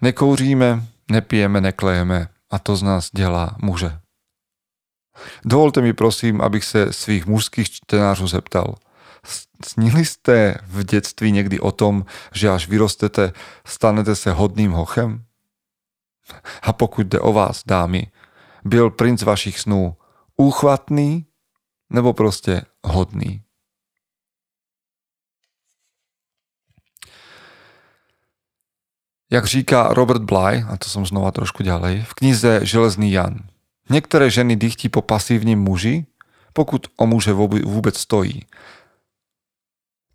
Nekouříme, 0.00 0.86
nepijeme, 1.10 1.60
neklejeme 1.60 2.28
a 2.50 2.58
to 2.58 2.76
z 2.76 2.82
nás 2.82 3.10
dělá 3.10 3.56
muže. 3.62 3.98
Dovolte 5.44 5.80
mi 5.80 5.92
prosím, 5.92 6.40
abych 6.40 6.64
se 6.64 6.92
svých 6.92 7.26
mužských 7.26 7.70
čtenářů 7.70 8.26
zeptal. 8.26 8.74
Snili 9.64 10.04
jste 10.04 10.54
v 10.66 10.84
dětství 10.84 11.32
někdy 11.32 11.60
o 11.60 11.72
tom, 11.72 12.04
že 12.32 12.50
až 12.50 12.68
vyrostete, 12.68 13.32
stanete 13.66 14.16
se 14.16 14.32
hodným 14.32 14.72
hochem? 14.72 15.24
A 16.62 16.72
pokud 16.72 17.06
jde 17.06 17.20
o 17.20 17.32
vás, 17.32 17.62
dámy, 17.66 18.06
byl 18.64 18.90
princ 18.90 19.22
vašich 19.22 19.58
snů 19.58 19.96
úchvatný 20.36 21.26
nebo 21.90 22.12
prostě 22.12 22.62
hodný? 22.84 23.44
Jak 29.30 29.44
říká 29.46 29.88
Robert 29.90 30.22
Bly, 30.22 30.62
a 30.68 30.76
to 30.76 30.86
som 30.86 31.02
znova 31.02 31.34
trošku 31.34 31.66
ďalej, 31.66 32.06
v 32.06 32.14
knize 32.14 32.60
Železný 32.62 33.10
Jan. 33.12 33.42
Některé 33.90 34.30
ženy 34.30 34.56
dychtí 34.56 34.88
po 34.88 35.02
pasívním 35.02 35.58
muži, 35.58 36.06
pokud 36.52 36.86
o 36.96 37.06
muže 37.06 37.32
vůbec 37.32 37.98
stojí. 37.98 38.46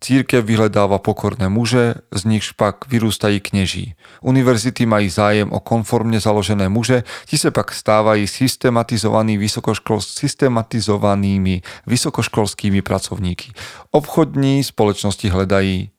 Církev 0.00 0.44
vyhledáva 0.44 0.98
pokorné 0.98 1.48
muže, 1.48 1.94
z 2.14 2.24
nichž 2.24 2.52
pak 2.52 2.88
vyrůstají 2.88 3.40
kněží. 3.40 3.94
Univerzity 4.20 4.86
mají 4.86 5.08
zájem 5.10 5.52
o 5.52 5.60
konformně 5.60 6.20
založené 6.20 6.68
muže, 6.68 7.04
ti 7.26 7.38
se 7.38 7.50
pak 7.50 7.72
stávají 7.72 8.26
systematizovaný 8.26 9.38
vysokoškol, 9.38 10.00
systematizovanými 10.00 11.62
vysokoškolskými 11.86 12.82
pracovníky. 12.82 13.52
Obchodní 13.90 14.64
společnosti 14.64 15.28
hledají 15.28 15.90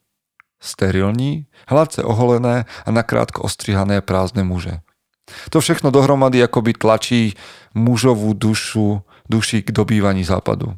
sterilní, 0.60 1.46
hladce 1.68 2.02
oholené 2.02 2.64
a 2.86 2.90
nakrátko 2.90 3.42
ostrihané 3.42 4.00
prázdne 4.00 4.42
muže. 4.42 4.78
To 5.50 5.60
všechno 5.60 5.90
dohromady 5.90 6.42
akoby 6.42 6.72
tlačí 6.74 7.34
mužovú 7.74 8.34
dušu, 8.34 9.02
duši 9.30 9.62
k 9.62 9.70
dobývaní 9.70 10.24
západu. 10.24 10.74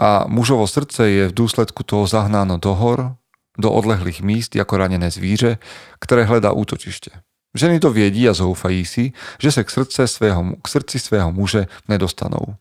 A 0.00 0.24
mužovo 0.24 0.64
srdce 0.64 1.04
je 1.04 1.24
v 1.28 1.36
dôsledku 1.36 1.84
toho 1.84 2.08
zahnáno 2.08 2.56
do 2.56 2.72
hor, 2.72 3.20
do 3.60 3.68
odlehlých 3.68 4.24
míst 4.24 4.56
ako 4.56 4.80
ranené 4.80 5.12
zvíře, 5.12 5.60
ktoré 6.00 6.24
hledá 6.24 6.56
útočište. 6.56 7.12
Ženy 7.52 7.84
to 7.84 7.92
viedí 7.92 8.24
a 8.24 8.32
zoufají 8.32 8.86
si, 8.88 9.12
že 9.36 9.50
sa 9.52 9.60
k, 9.66 9.70
srdce 9.70 10.06
svého, 10.08 10.56
k 10.56 10.66
srdci 10.70 10.96
svého 11.02 11.28
muže 11.34 11.68
nedostanou. 11.90 12.56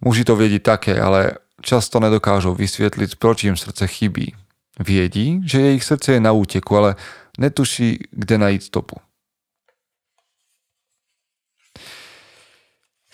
Muži 0.00 0.24
to 0.24 0.38
viedi 0.38 0.62
také, 0.62 0.96
ale 0.96 1.42
často 1.60 2.00
nedokážou 2.00 2.54
vysvetliť, 2.54 3.20
proč 3.20 3.44
im 3.44 3.58
srdce 3.58 3.84
chybí. 3.84 4.32
Viedí, 4.80 5.42
že 5.44 5.60
jej 5.60 5.78
srdce 5.80 6.16
je 6.16 6.20
na 6.20 6.32
úteku, 6.32 6.72
ale 6.76 6.96
netuší, 7.38 8.06
kde 8.12 8.38
najít 8.38 8.62
stopu. 8.62 8.96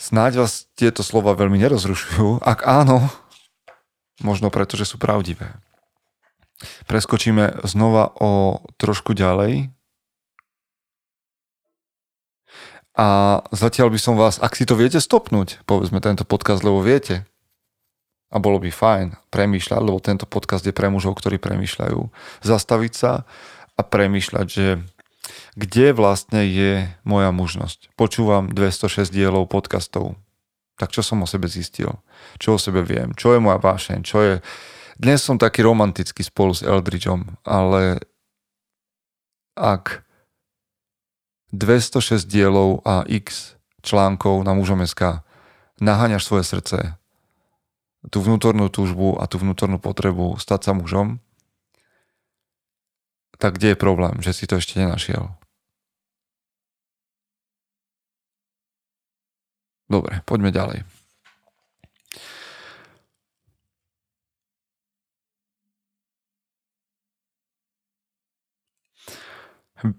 Snáď 0.02 0.42
vás 0.42 0.66
tieto 0.74 1.06
slova 1.06 1.38
veľmi 1.38 1.62
nerozrušujú. 1.62 2.42
Ak 2.42 2.66
áno, 2.66 3.06
možno 4.18 4.50
preto, 4.50 4.74
že 4.74 4.82
sú 4.82 4.98
pravdivé. 4.98 5.62
Preskočíme 6.90 7.62
znova 7.62 8.10
o 8.18 8.58
trošku 8.82 9.14
ďalej. 9.14 9.70
A 12.98 13.06
zatiaľ 13.54 13.94
by 13.94 14.00
som 14.02 14.18
vás, 14.18 14.42
ak 14.42 14.58
si 14.58 14.66
to 14.66 14.74
viete 14.74 14.98
stopnúť, 14.98 15.62
povedzme 15.70 16.02
tento 16.02 16.26
podcast, 16.26 16.66
lebo 16.66 16.82
viete, 16.82 17.22
a 18.34 18.42
bolo 18.42 18.58
by 18.58 18.74
fajn 18.74 19.06
premýšľať, 19.30 19.80
lebo 19.86 20.02
tento 20.02 20.26
podcast 20.26 20.66
je 20.66 20.74
pre 20.74 20.90
mužov, 20.90 21.14
ktorí 21.14 21.38
premýšľajú, 21.38 22.00
zastaviť 22.42 22.92
sa 22.92 23.22
a 23.78 23.80
premýšľať, 23.86 24.46
že 24.50 24.82
kde 25.54 25.92
vlastne 25.92 26.44
je 26.46 26.88
moja 27.04 27.30
mužnosť. 27.30 27.92
Počúvam 27.94 28.50
206 28.50 29.12
dielov 29.12 29.48
podcastov. 29.48 30.16
Tak 30.80 30.90
čo 30.90 31.04
som 31.04 31.22
o 31.22 31.28
sebe 31.28 31.46
zistil? 31.46 32.00
Čo 32.40 32.56
o 32.56 32.62
sebe 32.62 32.82
viem? 32.82 33.12
Čo 33.14 33.36
je 33.36 33.44
moja 33.44 33.60
vášeň? 33.60 33.98
Čo 34.02 34.18
je... 34.24 34.34
Dnes 34.96 35.20
som 35.22 35.40
taký 35.40 35.64
romantický 35.64 36.24
spolu 36.24 36.52
s 36.56 36.64
Eldridgeom, 36.64 37.40
ale 37.44 38.02
ak 39.56 40.04
206 41.52 42.24
dielov 42.24 42.80
a 42.88 43.04
x 43.04 43.56
článkov 43.84 44.40
na 44.46 44.56
mužom.sk 44.56 45.20
naháňaš 45.82 46.24
svoje 46.24 46.44
srdce 46.48 46.78
tú 48.10 48.18
vnútornú 48.18 48.66
túžbu 48.66 49.14
a 49.20 49.30
tú 49.30 49.38
vnútornú 49.38 49.78
potrebu 49.78 50.34
stať 50.40 50.70
sa 50.70 50.72
mužom, 50.74 51.22
tak 53.42 53.58
kde 53.58 53.74
je 53.74 53.82
problém, 53.82 54.22
že 54.22 54.30
si 54.30 54.46
to 54.46 54.54
ešte 54.54 54.78
nenašiel? 54.78 55.26
Dobre, 59.90 60.22
poďme 60.22 60.54
ďalej. 60.54 60.86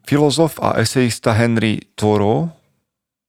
Filozof 0.08 0.64
a 0.64 0.80
esejista 0.80 1.36
Henry 1.36 1.84
Thoreau 2.00 2.56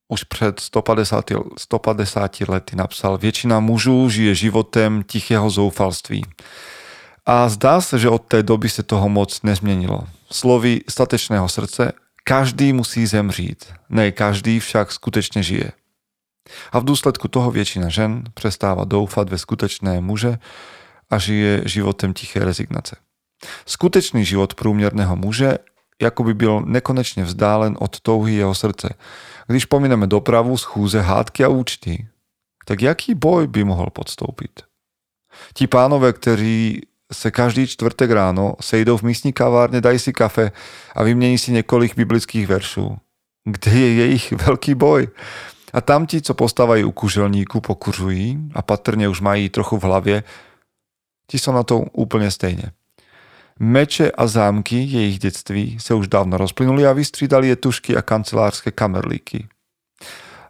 už 0.09 0.25
před 0.25 0.61
150, 0.61 1.59
150 1.59 2.41
lety 2.41 2.77
napsal, 2.77 3.19
většina 3.19 3.61
mužů 3.61 4.09
žije 4.09 4.35
životem 4.35 5.03
tichého 5.03 5.51
zoufalství. 5.51 6.23
A 7.27 7.49
zdá 7.49 7.81
se, 7.81 7.99
že 7.99 8.09
od 8.09 8.23
té 8.23 8.43
doby 8.43 8.69
se 8.69 8.83
toho 8.83 9.09
moc 9.09 9.43
nezměnilo. 9.43 10.01
Slovy 10.31 10.81
statečného 10.89 11.49
srdce, 11.49 11.93
každý 12.25 12.73
musí 12.73 13.07
zemřít, 13.07 13.65
ne 13.89 14.13
každý 14.13 14.61
však 14.61 14.93
skutečně 14.93 15.43
žije. 15.43 15.73
A 16.73 16.79
v 16.79 16.85
důsledku 16.85 17.29
toho 17.29 17.51
většina 17.51 17.89
žen 17.89 18.25
přestává 18.35 18.85
doufat 18.85 19.31
ve 19.31 19.39
skutečné 19.39 20.01
muže 20.01 20.39
a 21.11 21.19
žije 21.19 21.63
životem 21.65 22.15
tiché 22.15 22.45
rezignace. 22.45 22.97
Skutečný 23.67 24.25
život 24.25 24.55
průměrného 24.55 25.17
muže 25.17 25.59
jako 26.03 26.25
by 26.25 26.35
byl 26.35 26.61
nekonečně 26.61 27.25
vzdálen 27.25 27.77
od 27.81 28.01
touhy 28.01 28.35
jeho 28.35 28.55
srdce, 28.55 28.95
když 29.47 29.65
pomineme 29.65 30.07
dopravu, 30.07 30.57
schůze, 30.57 31.01
hádky 31.01 31.45
a 31.45 31.49
účty, 31.49 32.09
tak 32.65 32.83
jaký 32.83 33.15
boj 33.15 33.47
by 33.47 33.65
mohl 33.65 33.91
podstoupit? 33.91 34.63
Ti 35.55 35.67
pánové, 35.67 36.13
kteří 36.13 36.83
se 37.15 37.31
každý 37.31 37.67
čtvrtek 37.67 38.11
ráno 38.11 38.55
sejdou 38.61 38.97
v 38.97 39.03
místní 39.03 39.33
kavárne, 39.33 39.81
dají 39.81 39.99
si 39.99 40.13
kafe 40.13 40.53
a 40.95 41.03
vymění 41.03 41.39
si 41.39 41.53
několik 41.53 41.97
biblických 41.97 42.47
veršů. 42.47 42.99
kde 43.45 43.71
je 43.71 44.07
ich 44.17 44.33
veľký 44.49 44.75
boj. 44.75 45.13
A 45.75 45.81
tamti, 45.81 46.23
co 46.23 46.35
postávajú 46.35 46.89
u 46.89 46.93
kuželníku, 46.93 47.61
pokuřují 47.61 48.55
a 48.55 48.63
patrne 48.63 49.09
už 49.09 49.21
mají 49.21 49.49
trochu 49.49 49.79
v 49.79 49.85
hlavě, 49.85 50.17
ti 51.27 51.41
sú 51.41 51.57
na 51.57 51.65
to 51.65 51.89
úplne 51.97 52.31
stejne. 52.31 52.77
Meče 53.59 54.11
a 54.11 54.27
zámky 54.27 54.77
jejich 54.77 55.19
detství 55.19 55.79
se 55.81 55.95
už 55.95 56.09
dávno 56.09 56.37
rozplynuli 56.37 56.87
a 56.87 56.93
vystřídali 56.93 57.49
je 57.49 57.57
tušky 57.57 57.97
a 57.97 58.03
kancelárske 58.03 58.71
kamerlíky. 58.71 59.49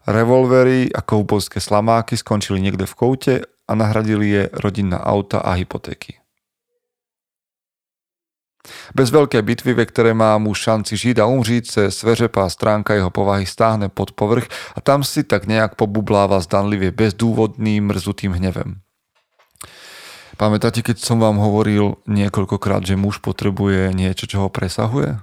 Revolvery 0.06 0.92
a 0.92 1.00
koubojské 1.00 1.60
slamáky 1.60 2.16
skončili 2.16 2.60
niekde 2.60 2.86
v 2.86 2.94
koute 2.94 3.34
a 3.68 3.72
nahradili 3.74 4.28
je 4.28 4.42
rodinná 4.52 5.00
auta 5.00 5.38
a 5.38 5.52
hypotéky. 5.52 6.23
Bez 8.96 9.12
veľké 9.12 9.44
bitvy, 9.44 9.76
ve 9.76 9.84
ktoré 9.84 10.16
má 10.16 10.36
mu 10.40 10.56
šanci 10.56 10.96
žiť 10.96 11.20
a 11.20 11.28
umřít, 11.28 11.68
se 11.68 11.90
sveřepá 11.90 12.48
stránka 12.48 12.96
jeho 12.96 13.12
povahy 13.12 13.44
stáhne 13.46 13.92
pod 13.92 14.16
povrch 14.16 14.48
a 14.72 14.80
tam 14.80 15.04
si 15.04 15.24
tak 15.24 15.44
nejak 15.44 15.76
pobubláva 15.76 16.40
zdanlivie 16.40 16.88
bezdôvodným 16.90 17.92
mrzutým 17.92 18.32
hnevem. 18.32 18.80
Pamätáte, 20.34 20.82
keď 20.82 20.98
som 20.98 21.22
vám 21.22 21.38
hovoril 21.38 22.02
niekoľkokrát, 22.10 22.82
že 22.82 22.98
muž 22.98 23.22
potrebuje 23.22 23.94
niečo, 23.94 24.26
čo 24.26 24.42
ho 24.42 24.48
presahuje? 24.50 25.22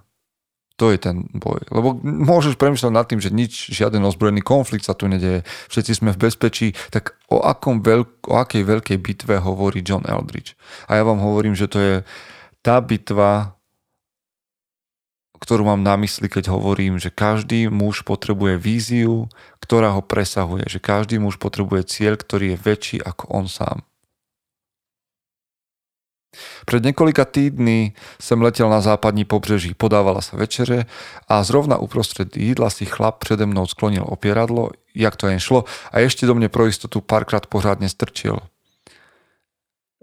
To 0.79 0.89
je 0.89 0.98
ten 0.98 1.27
boj. 1.36 1.62
Lebo 1.69 2.00
môžeš 2.01 2.57
premyšľať 2.57 2.93
nad 2.95 3.05
tým, 3.05 3.21
že 3.21 3.29
nič, 3.29 3.69
žiaden 3.69 4.01
ozbrojený 4.01 4.41
konflikt 4.41 4.88
sa 4.88 4.95
tu 4.95 5.05
nedeje, 5.05 5.45
všetci 5.69 6.01
sme 6.01 6.10
v 6.15 6.21
bezpečí, 6.25 6.67
tak 6.89 7.19
o, 7.27 7.43
akom 7.43 7.83
veľk, 7.83 8.31
o 8.31 8.39
akej 8.39 8.63
veľkej 8.65 8.98
bitve 8.98 9.38
hovorí 9.43 9.83
John 9.86 10.07
Eldridge? 10.07 10.55
A 10.89 10.98
ja 10.98 11.03
vám 11.05 11.19
hovorím, 11.21 11.53
že 11.53 11.69
to 11.69 11.77
je 11.77 11.95
tá 12.62 12.77
bitva, 12.82 13.58
ktorú 15.41 15.65
mám 15.65 15.82
na 15.82 15.98
mysli, 15.98 16.30
keď 16.30 16.53
hovorím, 16.53 17.01
že 17.01 17.10
každý 17.10 17.65
muž 17.65 18.06
potrebuje 18.06 18.62
víziu, 18.62 19.25
ktorá 19.58 19.98
ho 19.98 20.06
presahuje, 20.06 20.70
že 20.70 20.77
každý 20.77 21.18
muž 21.18 21.41
potrebuje 21.41 21.89
cieľ, 21.89 22.13
ktorý 22.13 22.53
je 22.53 22.62
väčší 22.62 22.98
ako 23.01 23.25
on 23.34 23.50
sám. 23.50 23.82
Pred 26.63 26.88
niekoľka 26.88 27.27
týdny 27.27 27.91
som 28.15 28.39
letel 28.39 28.72
na 28.72 28.80
západní 28.80 29.27
pobřeží, 29.27 29.75
podávala 29.75 30.24
sa 30.24 30.39
večere 30.39 30.88
a 31.27 31.44
zrovna 31.44 31.75
uprostred 31.75 32.32
jídla 32.32 32.72
si 32.72 32.88
chlap 32.88 33.20
přede 33.20 33.44
mnou 33.44 33.68
sklonil 33.68 34.08
opieradlo, 34.08 34.72
jak 34.96 35.20
to 35.20 35.27
jen 35.27 35.44
šlo 35.44 35.68
a 35.91 36.00
ešte 36.00 36.24
do 36.24 36.38
mne 36.38 36.48
pro 36.48 36.72
istotu 36.72 37.01
párkrát 37.03 37.44
pořádne 37.44 37.91
strčil. 37.91 38.39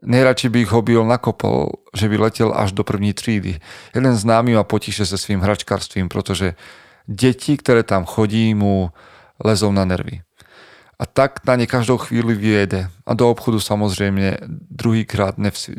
Nejradši 0.02 0.49
by 0.49 0.59
ich 0.62 0.71
hobil 0.71 1.02
nakopol, 1.02 1.75
že 1.90 2.09
by 2.09 2.17
letel 2.19 2.55
až 2.55 2.73
do 2.73 2.85
první 2.85 3.12
třídy. 3.12 3.61
Jeden 3.95 4.14
známy 4.17 4.55
ma 4.55 4.64
potíše 4.64 5.07
se 5.07 5.19
svým 5.19 5.40
hračkarstvím, 5.40 6.09
protože 6.09 6.55
deti, 7.09 7.57
ktoré 7.57 7.83
tam 7.83 8.05
chodí, 8.05 8.55
mu 8.55 8.95
lezou 9.45 9.73
na 9.73 9.85
nervy. 9.85 10.23
A 10.99 11.07
tak 11.07 11.47
na 11.47 11.57
ne 11.57 11.67
každou 11.67 11.99
chvíli 11.99 12.35
vyjede. 12.35 12.90
A 13.07 13.14
do 13.14 13.31
obchodu 13.31 13.61
samozrejme 13.61 14.38
druhýkrát 14.71 15.38
nevsi... 15.38 15.75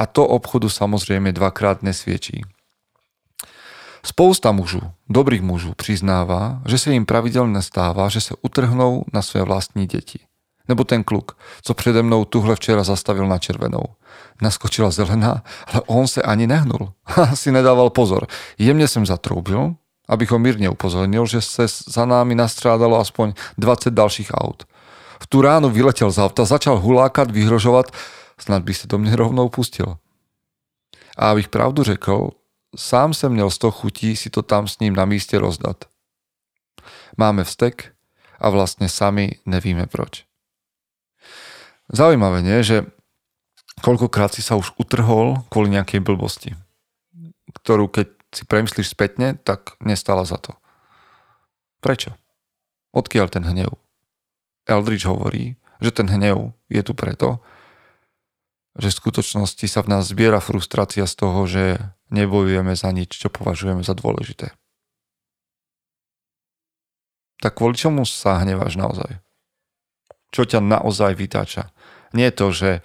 A 0.00 0.06
to 0.06 0.24
obchodu 0.24 0.68
samozrejme 0.68 1.32
dvakrát 1.32 1.82
nesviečí. 1.82 2.40
Spousta 4.00 4.52
mužů, 4.52 4.80
dobrých 5.08 5.42
mužů, 5.42 5.72
přiznáva, 5.76 6.62
že 6.66 6.78
se 6.78 6.92
jim 6.92 7.06
pravidelne 7.06 7.62
stáva, 7.62 8.08
že 8.08 8.20
se 8.20 8.34
utrhnou 8.42 9.04
na 9.12 9.22
své 9.22 9.42
vlastní 9.42 9.86
deti. 9.86 10.29
Nebo 10.70 10.86
ten 10.86 11.02
kluk, 11.02 11.34
co 11.62 11.74
přede 11.74 12.02
mnou 12.02 12.24
tuhle 12.24 12.54
včera 12.54 12.86
zastavil 12.86 13.26
na 13.26 13.38
červenou. 13.42 13.82
Naskočila 14.38 14.94
zelená, 14.94 15.42
ale 15.66 15.82
on 15.90 16.06
se 16.06 16.22
ani 16.22 16.46
nehnul. 16.46 16.94
Asi 17.34 17.50
nedával 17.50 17.90
pozor. 17.90 18.30
Jemne 18.54 18.86
som 18.86 19.02
zatroubil, 19.02 19.74
abych 20.06 20.30
ho 20.30 20.38
mírne 20.38 20.70
upozornil, 20.70 21.26
že 21.26 21.42
se 21.42 21.66
za 21.66 22.06
námi 22.06 22.38
nastrádalo 22.38 23.02
aspoň 23.02 23.34
20 23.58 23.90
ďalších 23.90 24.30
aut. 24.30 24.62
V 25.18 25.26
tú 25.26 25.42
ránu 25.42 25.74
vyletel 25.74 26.06
z 26.14 26.22
auta, 26.22 26.46
začal 26.46 26.78
hulákať, 26.78 27.34
vyhrožovať, 27.34 27.90
snad 28.38 28.62
by 28.62 28.70
sa 28.70 28.86
do 28.86 29.02
mne 29.02 29.18
rovnou 29.18 29.50
pustil. 29.50 29.98
A 31.18 31.34
abych 31.34 31.50
pravdu 31.50 31.82
řekl, 31.82 32.30
sám 32.78 33.10
som 33.10 33.34
měl 33.34 33.50
z 33.50 33.58
toho 33.58 33.70
chutí 33.74 34.16
si 34.16 34.30
to 34.30 34.42
tam 34.46 34.70
s 34.70 34.78
ním 34.78 34.94
na 34.94 35.04
míste 35.04 35.34
rozdať. 35.34 35.90
Máme 37.18 37.44
vztek 37.44 37.90
a 38.40 38.46
vlastne 38.48 38.88
sami 38.88 39.42
nevíme 39.44 39.90
proč. 39.90 40.29
Zaujímavé, 41.90 42.46
nie? 42.46 42.62
že 42.62 42.86
koľkokrát 43.82 44.30
si 44.30 44.46
sa 44.46 44.54
už 44.54 44.78
utrhol 44.78 45.42
kvôli 45.50 45.74
nejakej 45.74 45.98
blbosti, 45.98 46.54
ktorú 47.62 47.90
keď 47.90 48.14
si 48.30 48.46
premyslíš 48.46 48.94
spätne, 48.94 49.34
tak 49.42 49.74
nestala 49.82 50.22
za 50.22 50.38
to. 50.38 50.54
Prečo? 51.82 52.14
Odkiaľ 52.94 53.26
ten 53.26 53.42
hnev? 53.42 53.74
Eldridge 54.70 55.10
hovorí, 55.10 55.58
že 55.82 55.90
ten 55.90 56.06
hnev 56.06 56.54
je 56.70 56.82
tu 56.86 56.94
preto, 56.94 57.42
že 58.78 58.94
v 58.94 58.98
skutočnosti 59.02 59.66
sa 59.66 59.82
v 59.82 59.90
nás 59.90 60.06
zbiera 60.06 60.38
frustrácia 60.38 61.02
z 61.10 61.14
toho, 61.18 61.42
že 61.50 61.82
nebojujeme 62.14 62.70
za 62.78 62.94
nič, 62.94 63.18
čo 63.18 63.26
považujeme 63.32 63.82
za 63.82 63.98
dôležité. 63.98 64.54
Tak 67.40 67.56
kvôli 67.56 67.74
čomu 67.74 68.06
sa 68.06 68.38
hneváš 68.38 68.78
naozaj? 68.78 69.18
Čo 70.30 70.46
ťa 70.46 70.62
naozaj 70.62 71.18
vytáča? 71.18 71.74
Nie 72.14 72.30
to, 72.30 72.54
že 72.54 72.82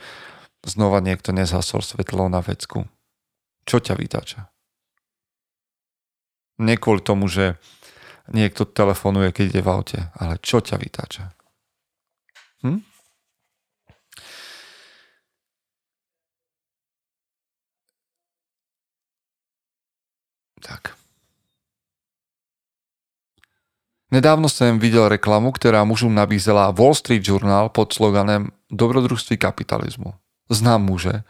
znova 0.66 1.02
niekto 1.02 1.30
nezhasol 1.30 1.86
svetlo 1.86 2.26
na 2.30 2.42
vecku. 2.42 2.90
Čo 3.66 3.78
ťa 3.82 3.94
vytáča? 3.98 4.50
Nie 6.62 6.82
kvôli 6.82 7.06
tomu, 7.06 7.30
že 7.30 7.58
niekto 8.32 8.66
telefonuje, 8.66 9.30
keď 9.30 9.46
ide 9.54 9.62
v 9.62 9.70
aute, 9.70 10.00
ale 10.18 10.42
čo 10.42 10.62
ťa 10.62 10.78
vytáča? 10.82 11.26
Hm? 12.66 12.82
Tak. 20.66 20.95
Nedávno 24.16 24.48
som 24.48 24.80
videl 24.80 25.12
reklamu, 25.12 25.52
ktorá 25.52 25.84
mužom 25.84 26.16
nabízela 26.16 26.72
Wall 26.72 26.96
Street 26.96 27.20
Journal 27.20 27.68
pod 27.68 27.92
sloganem 27.92 28.48
Dobrodružství 28.72 29.36
kapitalizmu. 29.36 30.16
Znám 30.48 30.88
muže, 30.88 31.28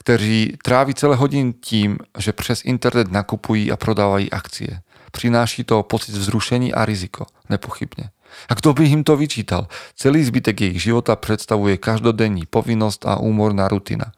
kteří 0.00 0.56
tráví 0.64 0.96
celé 0.96 1.12
hodiny 1.12 1.52
tím, 1.60 2.00
že 2.16 2.32
přes 2.32 2.64
internet 2.64 3.12
nakupují 3.12 3.68
a 3.68 3.76
prodávají 3.76 4.32
akcie. 4.32 4.80
Přináší 5.12 5.64
to 5.68 5.82
pocit 5.82 6.16
vzrušení 6.16 6.72
a 6.72 6.88
riziko, 6.88 7.28
nepochybne. 7.52 8.08
A 8.48 8.52
kto 8.56 8.72
by 8.72 8.88
im 8.88 9.04
to 9.04 9.16
vyčítal? 9.16 9.68
Celý 9.92 10.24
zbytek 10.24 10.60
jejich 10.60 10.82
života 10.82 11.20
predstavuje 11.20 11.76
každodenní 11.76 12.48
povinnosť 12.48 13.12
a 13.12 13.20
úmorná 13.20 13.68
rutina– 13.68 14.08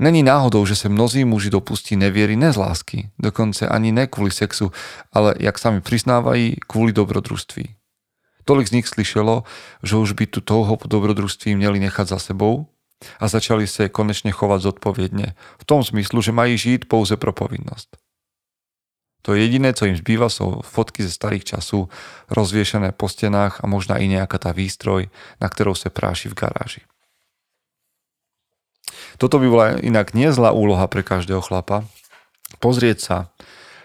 Není 0.00 0.22
náhodou, 0.22 0.64
že 0.66 0.76
se 0.76 0.88
mnozí 0.88 1.28
muži 1.28 1.52
dopustí 1.52 1.96
neviery 1.96 2.36
ne 2.36 2.52
z 2.52 2.56
lásky, 2.56 3.12
dokonce 3.20 3.68
ani 3.68 3.92
ne 3.92 4.08
kvôli 4.08 4.32
sexu, 4.32 4.72
ale, 5.12 5.36
jak 5.36 5.60
sami 5.60 5.84
priznávají, 5.84 6.56
kvôli 6.64 6.96
dobrodružství. 6.96 7.76
Tolik 8.48 8.72
z 8.72 8.80
nich 8.80 8.88
slyšelo, 8.88 9.44
že 9.84 10.00
už 10.00 10.16
by 10.16 10.24
tu 10.26 10.40
touho 10.40 10.72
po 10.80 10.88
dobrodružství 10.88 11.52
měli 11.52 11.84
nechať 11.84 12.16
za 12.16 12.18
sebou 12.18 12.72
a 13.20 13.28
začali 13.28 13.68
sa 13.68 13.92
konečne 13.92 14.32
chovať 14.32 14.72
zodpovedne, 14.72 15.36
v 15.36 15.64
tom 15.68 15.84
smyslu, 15.84 16.24
že 16.24 16.32
mají 16.32 16.56
žiť 16.56 16.88
pouze 16.88 17.20
pro 17.20 17.36
povinnosť. 17.36 18.00
To 19.28 19.36
jediné, 19.36 19.76
co 19.76 19.84
im 19.84 20.00
zbýva, 20.00 20.32
sú 20.32 20.64
fotky 20.64 21.04
ze 21.04 21.12
starých 21.12 21.44
časů, 21.44 21.92
rozviešené 22.32 22.96
po 22.96 23.04
stenách 23.04 23.60
a 23.60 23.68
možná 23.68 24.00
i 24.00 24.08
nejaká 24.08 24.40
tá 24.40 24.56
výstroj, 24.56 25.12
na 25.36 25.48
ktorou 25.52 25.76
sa 25.76 25.92
práši 25.92 26.32
v 26.32 26.40
garáži. 26.40 26.82
Toto 29.20 29.36
by 29.36 29.46
bola 29.52 29.66
inak 29.84 30.16
nie 30.16 30.32
zlá 30.32 30.56
úloha 30.56 30.88
pre 30.88 31.04
každého 31.04 31.44
chlapa. 31.44 31.84
Pozrieť 32.56 32.98
sa 32.98 33.18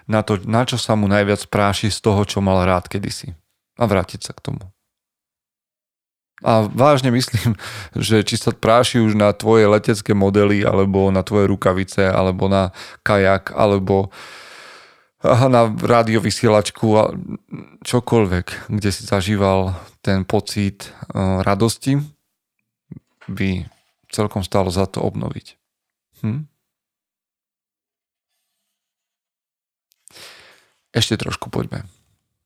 na 0.08 0.24
to, 0.24 0.40
na 0.48 0.64
čo 0.64 0.80
sa 0.80 0.96
mu 0.96 1.12
najviac 1.12 1.52
práši 1.52 1.92
z 1.92 2.00
toho, 2.00 2.24
čo 2.24 2.40
mal 2.40 2.64
rád 2.64 2.88
kedysi. 2.88 3.36
A 3.76 3.84
vrátiť 3.84 4.24
sa 4.24 4.32
k 4.32 4.40
tomu. 4.40 4.64
A 6.40 6.68
vážne 6.72 7.12
myslím, 7.12 7.60
že 8.00 8.24
či 8.24 8.40
sa 8.40 8.56
práši 8.56 9.04
už 9.04 9.20
na 9.20 9.36
tvoje 9.36 9.68
letecké 9.68 10.16
modely, 10.16 10.64
alebo 10.64 11.12
na 11.12 11.20
tvoje 11.20 11.52
rukavice, 11.52 12.08
alebo 12.08 12.48
na 12.48 12.72
kajak, 13.04 13.52
alebo 13.52 14.16
na 15.26 15.68
rádiovysielačku 15.68 16.88
a 16.96 17.04
čokoľvek, 17.82 18.70
kde 18.70 18.90
si 18.94 19.04
zažíval 19.04 19.74
ten 20.00 20.24
pocit 20.24 20.88
eh, 20.88 21.42
radosti, 21.44 22.00
by 23.26 23.75
celkom 24.16 24.48
stálo 24.48 24.72
za 24.72 24.88
to 24.88 25.04
obnoviť. 25.04 25.60
Hm? 26.24 26.48
Ešte 30.96 31.20
trošku 31.20 31.52
poďme. 31.52 31.84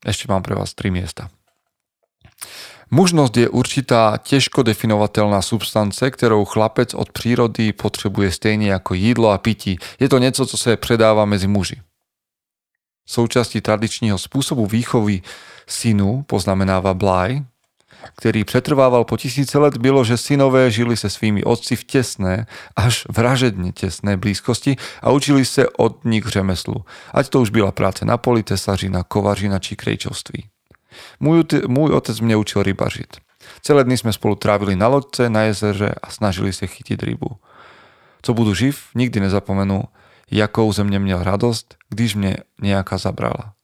Ešte 0.01 0.25
mám 0.25 0.41
pre 0.41 0.57
vás 0.57 0.73
tri 0.73 0.89
miesta. 0.89 1.29
Mužnosť 2.89 3.33
je 3.37 3.47
určitá 3.53 4.17
ťažko 4.17 4.65
definovateľná 4.65 5.45
substance, 5.45 6.01
ktorou 6.01 6.41
chlapec 6.49 6.97
od 6.97 7.13
prírody 7.13 7.69
potrebuje 7.69 8.33
stejne 8.33 8.73
ako 8.73 8.97
jídlo 8.97 9.29
a 9.29 9.37
pití. 9.37 9.77
Je 10.01 10.09
to 10.09 10.17
niečo, 10.17 10.49
co 10.49 10.57
sa 10.57 10.73
predáva 10.73 11.29
medzi 11.29 11.45
muži. 11.45 11.85
Součástí 13.05 13.61
tradičního 13.61 14.17
spôsobu 14.17 14.65
výchovy 14.65 15.21
synu, 15.69 16.25
poznamenáva 16.25 16.97
Bly, 16.97 17.45
ktorý 18.19 18.43
pretrvával 18.43 19.03
po 19.03 19.17
tisíce 19.17 19.55
let, 19.59 19.77
bylo, 19.77 20.03
že 20.03 20.17
synové 20.17 20.71
žili 20.71 20.97
se 20.97 21.09
svými 21.09 21.43
otci 21.43 21.75
v 21.75 21.83
tesné, 21.83 22.35
až 22.75 23.07
vražedne 23.07 23.71
tesné 23.71 24.17
blízkosti 24.17 24.75
a 25.01 25.11
učili 25.11 25.45
se 25.45 25.67
od 25.77 26.05
nich 26.05 26.27
řemeslu. 26.27 26.85
Ať 27.13 27.29
to 27.29 27.41
už 27.41 27.49
byla 27.49 27.71
práce 27.71 28.05
na 28.05 28.17
poli, 28.17 28.43
tesařina, 28.43 29.03
kovařina 29.03 29.59
či 29.59 29.75
krejčovství. 29.75 30.51
Môj, 31.21 31.45
môj 31.69 31.95
otec 31.95 32.17
mne 32.19 32.35
učil 32.41 32.65
rybažiť. 32.65 33.21
Celé 33.63 33.81
dny 33.87 33.95
sme 33.95 34.11
spolu 34.11 34.35
trávili 34.35 34.75
na 34.75 34.91
loďce, 34.91 35.31
na 35.31 35.47
jezere 35.47 35.95
a 35.95 36.07
snažili 36.11 36.51
sa 36.51 36.67
chytiť 36.67 36.99
rybu. 37.03 37.39
Co 38.21 38.31
budu 38.33 38.51
živ, 38.53 38.91
nikdy 38.95 39.19
nezapomenu, 39.19 39.87
jakou 40.31 40.67
ze 40.73 40.83
mne 40.83 40.99
měl 40.99 41.23
radost, 41.23 41.77
když 41.89 42.15
mne 42.15 42.43
nejaká 42.61 42.97
zabrala. 42.97 43.55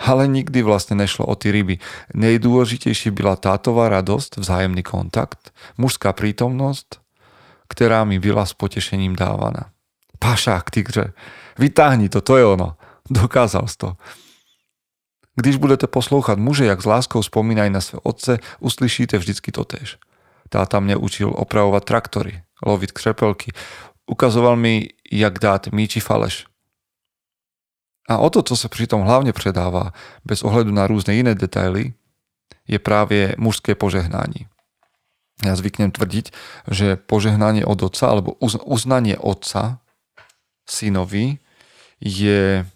Ale 0.00 0.24
nikdy 0.24 0.64
vlastne 0.64 0.96
nešlo 0.96 1.28
o 1.28 1.36
ty 1.36 1.52
ryby. 1.52 1.76
Nejdôležitejšie 2.16 3.12
byla 3.12 3.36
tátová 3.36 3.92
radosť, 3.92 4.40
vzájemný 4.40 4.80
kontakt, 4.80 5.52
mužská 5.76 6.16
prítomnosť, 6.16 7.04
ktorá 7.68 8.08
mi 8.08 8.16
byla 8.16 8.48
s 8.48 8.56
potešením 8.56 9.12
dávaná. 9.12 9.70
Pašák, 10.18 10.72
tygře, 10.72 11.12
vytáhni 11.60 12.08
to, 12.08 12.20
to 12.20 12.36
je 12.36 12.44
ono. 12.44 12.76
Dokázal 13.10 13.68
si 13.68 13.76
to. 13.76 13.96
Když 15.36 15.56
budete 15.56 15.86
poslouchat 15.86 16.38
muže, 16.38 16.64
jak 16.64 16.82
s 16.82 16.84
láskou 16.84 17.22
spomínají 17.22 17.70
na 17.70 17.80
své 17.80 17.98
otce, 18.02 18.38
uslyšíte 18.60 19.18
vždycky 19.18 19.52
to 19.52 19.64
tež. 19.64 19.96
Táta 20.50 20.82
mne 20.82 20.98
učil 20.98 21.30
opravovať 21.30 21.82
traktory, 21.84 22.42
loviť 22.66 22.90
křepelky. 22.92 23.54
Ukazoval 24.10 24.58
mi, 24.58 24.90
jak 25.06 25.38
dát 25.38 25.70
míči 25.70 26.02
faleš. 26.02 26.49
A 28.10 28.18
o 28.18 28.26
to, 28.26 28.42
co 28.42 28.58
sa 28.58 28.66
pritom 28.66 29.06
hlavne 29.06 29.30
predáva, 29.30 29.94
bez 30.26 30.42
ohľadu 30.42 30.74
na 30.74 30.90
rôzne 30.90 31.14
iné 31.14 31.38
detaily, 31.38 31.94
je 32.66 32.82
práve 32.82 33.38
mužské 33.38 33.78
požehnanie. 33.78 34.50
Ja 35.46 35.54
zvyknem 35.54 35.94
tvrdiť, 35.94 36.34
že 36.66 36.98
požehnanie 36.98 37.62
od 37.62 37.80
otca 37.86 38.10
alebo 38.10 38.34
uznanie 38.42 39.14
otca 39.14 39.78
synovi 40.66 41.38
je 42.02 42.66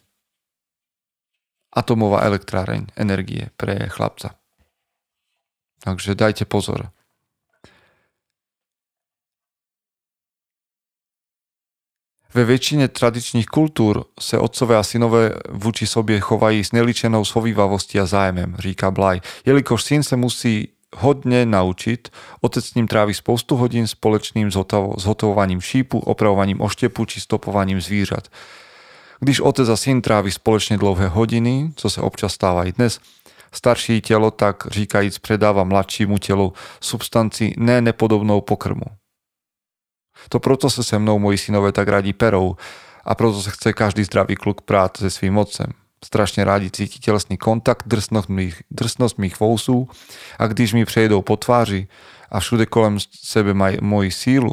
atomová 1.74 2.24
elektráreň 2.24 2.94
energie 2.94 3.50
pre 3.58 3.90
chlapca. 3.90 4.38
Takže 5.82 6.16
dajte 6.16 6.48
pozor. 6.48 6.94
Ve 12.34 12.42
väčšine 12.42 12.90
tradičných 12.90 13.46
kultúr 13.46 14.10
se 14.18 14.38
otcové 14.38 14.74
a 14.76 14.82
synové 14.82 15.38
vůči 15.48 15.86
sobě 15.86 16.20
chovají 16.20 16.64
s 16.64 16.72
neličenou 16.72 17.24
shovívavostí 17.24 18.00
a 18.00 18.06
zájemem, 18.06 18.56
říká 18.58 18.90
Blaj. 18.90 19.20
Jelikož 19.46 19.82
syn 19.82 20.02
se 20.02 20.16
musí 20.16 20.68
hodne 20.96 21.46
naučiť, 21.46 22.10
otec 22.40 22.64
s 22.64 22.74
ním 22.74 22.88
tráví 22.88 23.14
spoustu 23.14 23.56
hodín 23.56 23.86
společným 23.86 24.50
zhotovovaním 24.96 25.60
šípu, 25.60 25.98
opravovaním 25.98 26.60
oštepu 26.60 27.04
či 27.04 27.20
stopovaním 27.20 27.80
zvířat. 27.80 28.28
Když 29.20 29.40
otec 29.40 29.68
a 29.68 29.76
syn 29.76 30.02
tráví 30.02 30.30
společne 30.30 30.76
dlouhé 30.76 31.08
hodiny, 31.08 31.70
co 31.76 31.90
se 31.90 32.00
občas 32.00 32.32
stáva 32.32 32.64
i 32.64 32.72
dnes, 32.72 32.98
starší 33.52 34.00
tělo 34.00 34.30
tak 34.30 34.66
říkajíc 34.70 35.18
předáva 35.18 35.64
mladšímu 35.64 36.18
tělu 36.18 36.52
substanci 36.80 37.54
ne 37.56 37.80
nepodobnou 37.80 38.40
pokrmu. 38.40 39.03
To 40.28 40.40
proto 40.40 40.70
sa 40.70 40.82
se 40.82 40.98
mnou 40.98 41.18
moji 41.18 41.38
synové 41.38 41.72
tak 41.72 41.88
radi 41.88 42.12
perou 42.12 42.56
a 43.04 43.14
proto 43.14 43.42
sa 43.42 43.50
chce 43.50 43.72
každý 43.72 44.04
zdravý 44.04 44.36
kluk 44.36 44.62
prát 44.62 44.96
se 44.96 45.10
svým 45.10 45.38
otcem. 45.38 45.72
Strašne 46.04 46.44
rádi 46.44 46.68
cíti 46.68 47.00
telesný 47.00 47.40
kontakt, 47.40 47.88
drsnosť 47.88 48.28
mých, 48.28 48.56
drsnosť 48.68 49.16
mých 49.18 49.40
vousů 49.40 49.88
a 50.38 50.46
když 50.46 50.72
mi 50.72 50.84
přejedou 50.84 51.22
po 51.22 51.36
tváři 51.36 51.88
a 52.30 52.40
všude 52.40 52.66
kolem 52.66 52.98
sebe 53.24 53.54
mají 53.54 53.78
moji 53.80 54.10
sílu, 54.10 54.52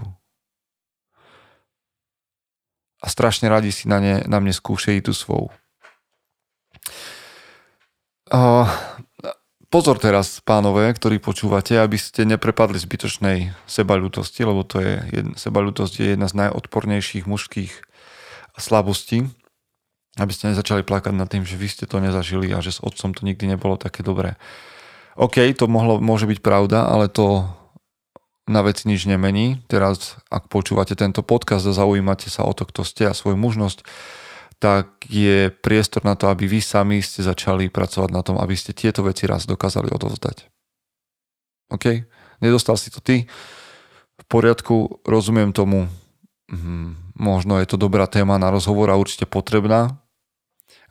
a 3.01 3.09
strašne 3.09 3.49
radi 3.49 3.73
si 3.73 3.89
na, 3.89 3.97
ne, 3.97 4.21
na 4.29 4.37
mne 4.37 4.53
skúšajú 4.53 5.01
tú 5.01 5.13
svou. 5.17 5.49
Uh, 8.29 8.69
pozor 9.71 9.97
teraz, 9.97 10.43
pánové, 10.43 10.91
ktorí 10.91 11.23
počúvate, 11.23 11.79
aby 11.79 11.95
ste 11.95 12.27
neprepadli 12.27 12.75
zbytočnej 12.75 13.55
sebaľutosti, 13.65 14.43
lebo 14.43 14.67
to 14.67 14.83
je, 14.83 14.93
sebaľutosť 15.39 15.93
je 15.95 16.07
jedna 16.13 16.27
z 16.27 16.37
najodpornejších 16.45 17.25
mužských 17.25 17.71
slabostí. 18.59 19.31
Aby 20.19 20.35
ste 20.35 20.51
nezačali 20.51 20.83
plakať 20.83 21.15
nad 21.15 21.31
tým, 21.31 21.47
že 21.47 21.55
vy 21.55 21.71
ste 21.71 21.87
to 21.87 22.03
nezažili 22.03 22.51
a 22.51 22.59
že 22.59 22.75
s 22.75 22.83
otcom 22.83 23.15
to 23.15 23.23
nikdy 23.23 23.47
nebolo 23.47 23.79
také 23.79 24.03
dobré. 24.03 24.35
OK, 25.15 25.39
to 25.55 25.71
mohlo, 25.71 26.03
môže 26.03 26.27
byť 26.27 26.43
pravda, 26.43 26.91
ale 26.91 27.07
to 27.07 27.47
na 28.43 28.59
veci 28.59 28.91
nič 28.91 29.07
nemení. 29.07 29.63
Teraz, 29.71 30.19
ak 30.27 30.51
počúvate 30.51 30.99
tento 30.99 31.23
podcast 31.23 31.63
a 31.63 31.71
zaujímate 31.71 32.27
sa 32.27 32.43
o 32.43 32.51
to, 32.51 32.67
kto 32.67 32.83
ste 32.83 33.07
a 33.07 33.15
svoju 33.15 33.39
mužnosť, 33.39 33.87
tak 34.61 35.09
je 35.09 35.49
priestor 35.49 36.05
na 36.05 36.13
to, 36.13 36.29
aby 36.29 36.45
vy 36.45 36.61
sami 36.61 37.01
ste 37.01 37.25
začali 37.25 37.73
pracovať 37.73 38.09
na 38.13 38.21
tom, 38.21 38.37
aby 38.37 38.53
ste 38.53 38.77
tieto 38.77 39.01
veci 39.01 39.25
raz 39.25 39.49
dokázali 39.49 39.89
odovzdať. 39.89 40.45
OK? 41.73 42.05
Nedostal 42.45 42.77
si 42.77 42.93
to 42.93 43.01
ty? 43.01 43.25
V 44.21 44.25
poriadku, 44.29 45.01
rozumiem 45.01 45.49
tomu. 45.49 45.89
Mhm, 46.53 47.17
možno 47.17 47.57
je 47.57 47.65
to 47.65 47.81
dobrá 47.81 48.05
téma 48.05 48.37
na 48.37 48.53
rozhovor 48.53 48.93
a 48.93 48.99
určite 49.01 49.25
potrebná, 49.25 49.97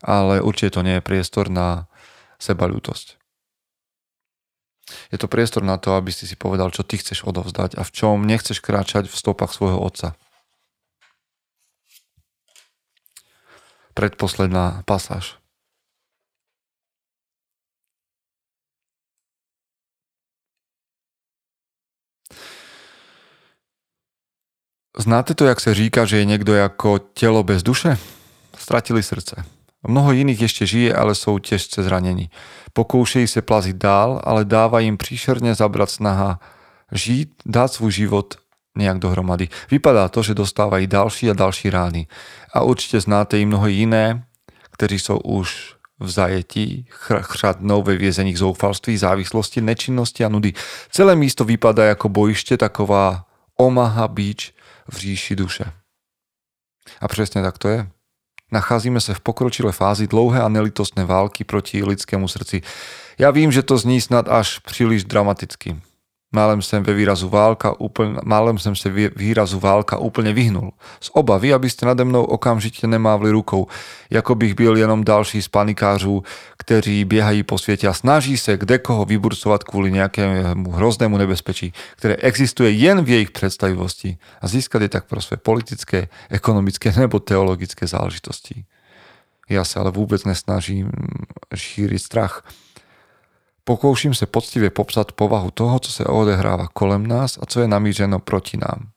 ale 0.03 0.43
určite 0.43 0.75
to 0.75 0.81
nie 0.83 0.99
je 0.99 1.07
priestor 1.07 1.47
na 1.47 1.87
sebaľútosť. 2.43 3.21
Je 5.15 5.17
to 5.21 5.31
priestor 5.31 5.63
na 5.63 5.79
to, 5.79 5.95
aby 5.95 6.11
si 6.11 6.27
si 6.27 6.35
povedal, 6.35 6.75
čo 6.75 6.83
ty 6.83 6.99
chceš 6.99 7.23
odovzdať 7.23 7.79
a 7.79 7.87
v 7.87 7.91
čom 7.95 8.27
nechceš 8.27 8.59
kráčať 8.59 9.07
v 9.07 9.15
stopách 9.15 9.55
svojho 9.55 9.79
otca. 9.79 10.19
Predposledná 13.93 14.83
pasáž. 14.85 15.41
Znáte 24.97 25.33
to, 25.33 25.45
jak 25.45 25.59
se 25.59 25.73
říká, 25.73 26.05
že 26.05 26.17
je 26.17 26.25
někdo 26.25 26.53
jako 26.53 26.99
tělo 26.99 27.43
bez 27.43 27.63
duše? 27.63 27.97
Stratili 28.57 29.03
srdce. 29.03 29.43
Mnoho 29.81 30.13
iných 30.13 30.45
ešte 30.45 30.69
žije, 30.69 30.93
ale 30.93 31.17
sú 31.17 31.41
těžce 31.41 31.81
zranení. 31.81 32.29
Pokoušejí 32.73 33.27
se 33.27 33.41
plazit 33.41 33.81
dál, 33.81 34.21
ale 34.21 34.45
dáva 34.45 34.77
im 34.85 34.93
príšerne 34.93 35.57
zabrať 35.57 35.89
snaha 35.89 36.37
žít, 36.93 37.33
dát 37.45 37.73
svůj 37.73 37.91
život 38.05 38.37
nejak 38.77 38.99
dohromady. 38.99 39.49
Vypadá 39.71 40.09
to, 40.09 40.23
že 40.23 40.33
dostávají 40.33 40.87
další 40.87 41.29
a 41.29 41.33
další 41.33 41.69
rány. 41.69 42.07
A 42.53 42.61
určite 42.61 43.01
znáte 43.01 43.39
i 43.39 43.45
mnoho 43.45 43.67
iné, 43.67 44.23
kteří 44.71 44.99
jsou 44.99 45.17
už 45.17 45.75
v 45.99 46.09
zajetí, 46.09 46.85
chřadnou 47.21 47.83
ve 47.83 47.97
vězeních 47.97 48.37
zoufalství, 48.37 48.97
závislosti, 48.97 49.61
nečinnosti 49.61 50.25
a 50.25 50.29
nudy. 50.29 50.53
Celé 50.91 51.15
místo 51.15 51.45
vypadá 51.45 51.85
jako 51.85 52.09
bojiště, 52.09 52.57
taková 52.57 53.25
Omaha 53.59 54.07
Beach 54.07 54.55
v 54.89 54.97
říši 54.97 55.35
duše. 55.35 55.65
A 57.01 57.07
přesně 57.07 57.41
tak 57.41 57.57
to 57.57 57.67
je. 57.67 57.87
Nacházíme 58.51 58.99
sa 58.99 59.15
v 59.15 59.23
pokročilé 59.23 59.71
fázi 59.71 60.11
dlouhé 60.11 60.43
a 60.43 60.51
nelitostné 60.51 61.07
války 61.07 61.47
proti 61.47 61.79
lidskému 61.83 62.27
srdci. 62.27 62.61
Ja 63.15 63.31
vím, 63.31 63.51
že 63.51 63.63
to 63.63 63.79
zní 63.79 64.03
snad 64.03 64.27
až 64.27 64.59
príliš 64.59 65.07
dramaticky. 65.07 65.79
Málem 66.31 66.63
sem 66.63 66.79
výrazu 66.79 67.27
válka 67.27 67.75
úplne, 67.75 68.23
málem 68.23 68.55
sem 68.55 68.71
se 68.71 68.87
výrazu 69.11 69.59
válka 69.59 69.99
úplne 69.99 70.31
vyhnul. 70.31 70.71
Z 71.03 71.11
obavy, 71.11 71.51
aby 71.51 71.67
ste 71.67 71.83
nade 71.83 72.07
mnou 72.07 72.23
okamžite 72.23 72.87
nemávli 72.87 73.35
rukou, 73.35 73.67
jako 74.07 74.35
bych 74.35 74.55
byl 74.55 74.79
jenom 74.79 75.03
další 75.03 75.41
z 75.41 75.51
panikářů, 75.51 76.23
kteří 76.57 77.05
běhají 77.05 77.43
po 77.43 77.57
světě 77.57 77.87
a 77.87 77.93
snaží 77.93 78.37
se 78.37 78.57
kde 78.57 78.79
koho 78.79 79.03
vyburcovať 79.03 79.67
kvôli 79.67 79.91
nejakému 79.91 80.71
hroznému 80.71 81.19
nebezpečí, 81.19 81.75
ktoré 81.99 82.15
existuje 82.23 82.71
jen 82.79 83.03
v 83.03 83.19
jejich 83.19 83.35
predstavivosti 83.35 84.15
a 84.39 84.47
získať 84.47 84.81
je 84.87 84.89
tak 84.89 85.11
pro 85.11 85.19
své 85.19 85.35
politické, 85.35 86.07
ekonomické 86.31 86.95
nebo 86.95 87.19
teologické 87.19 87.83
záležitosti. 87.83 88.63
Ja 89.51 89.67
sa 89.67 89.83
ale 89.83 89.91
vôbec 89.91 90.23
nesnažím 90.23 90.95
šíriť 91.51 91.99
strach 91.99 92.47
Pokouším 93.63 94.13
se 94.13 94.25
poctivě 94.25 94.69
popsat 94.69 95.11
povahu 95.11 95.51
toho, 95.51 95.79
co 95.79 95.91
se 95.91 96.05
odehrává 96.05 96.67
kolem 96.67 97.07
nás 97.07 97.39
a 97.41 97.45
co 97.45 97.61
je 97.61 97.67
namířeno 97.67 98.19
proti 98.19 98.57
nám. 98.57 98.89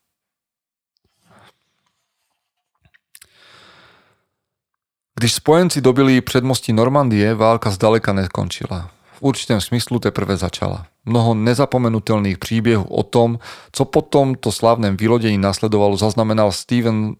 Když 5.18 5.34
spojenci 5.34 5.80
dobili 5.80 6.20
předmostí 6.20 6.72
Normandie, 6.72 7.34
válka 7.34 7.70
zdaleka 7.70 8.12
nekončila. 8.12 8.90
V 9.12 9.22
určitém 9.22 9.60
smyslu 9.60 9.98
teprve 9.98 10.36
začala. 10.36 10.86
Mnoho 11.04 11.34
nezapomenutelných 11.34 12.38
příběhů 12.38 12.84
o 12.84 13.02
tom, 13.02 13.38
co 13.72 13.84
po 13.84 14.02
tomto 14.02 14.52
slavném 14.52 14.96
vylodení 14.96 15.38
nasledovalo, 15.38 15.96
zaznamenal 15.96 16.52
Stephen 16.52 17.16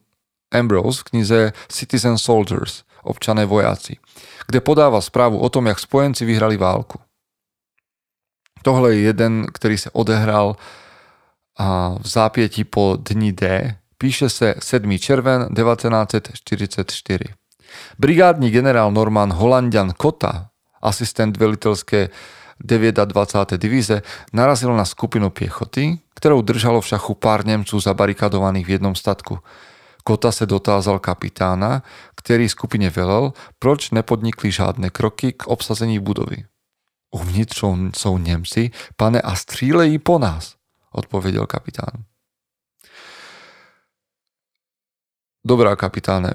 Ambrose 0.52 1.00
v 1.00 1.04
knize 1.04 1.52
Citizen 1.68 2.18
Soldiers 2.18 2.82
občané 3.04 3.46
vojáci, 3.46 3.96
kde 4.46 4.60
podáva 4.60 5.00
správu 5.00 5.38
o 5.38 5.48
tom, 5.48 5.66
jak 5.66 5.78
spojenci 5.78 6.24
vyhrali 6.24 6.56
válku. 6.56 7.00
Tohle 8.64 8.96
je 8.96 9.00
jeden, 9.12 9.44
ktorý 9.52 9.76
sa 9.76 9.92
odehral 9.92 10.56
a 11.60 12.00
v 12.00 12.06
zápieti 12.08 12.64
po 12.64 12.96
dni 12.96 13.36
D. 13.36 13.76
Píše 14.00 14.32
sa 14.32 14.56
7. 14.56 14.88
červen 14.96 15.52
1944. 15.52 16.40
Brigádny 18.00 18.48
generál 18.48 18.88
Norman 18.88 19.36
Holandian 19.36 19.92
Kota, 19.92 20.48
asistent 20.80 21.36
velitelské 21.36 22.08
29. 22.64 23.60
divíze, 23.60 24.00
narazil 24.32 24.72
na 24.72 24.88
skupinu 24.88 25.28
piechoty, 25.28 26.00
ktorou 26.16 26.40
držalo 26.40 26.80
v 26.80 26.88
šachu 26.96 27.14
pár 27.20 27.44
Nemců 27.44 27.76
zabarikadovaných 27.76 28.66
v 28.66 28.70
jednom 28.80 28.96
statku. 28.96 29.44
Kota 30.04 30.32
sa 30.32 30.48
dotázal 30.48 31.04
kapitána, 31.04 31.84
ktorý 32.16 32.48
skupine 32.48 32.88
velel, 32.88 33.36
proč 33.60 33.92
nepodnikli 33.92 34.48
žádné 34.48 34.88
kroky 34.88 35.36
k 35.36 35.48
obsazení 35.52 36.00
budovy. 36.00 36.48
Uvnitř 37.14 37.62
sú 37.94 38.18
Nemci, 38.18 38.70
pane, 38.96 39.20
a 39.20 39.34
střílejí 39.34 39.98
po 39.98 40.18
nás, 40.18 40.58
odpovedel 40.90 41.46
kapitán. 41.46 42.02
Dobrá, 45.46 45.76
kapitáne. 45.76 46.34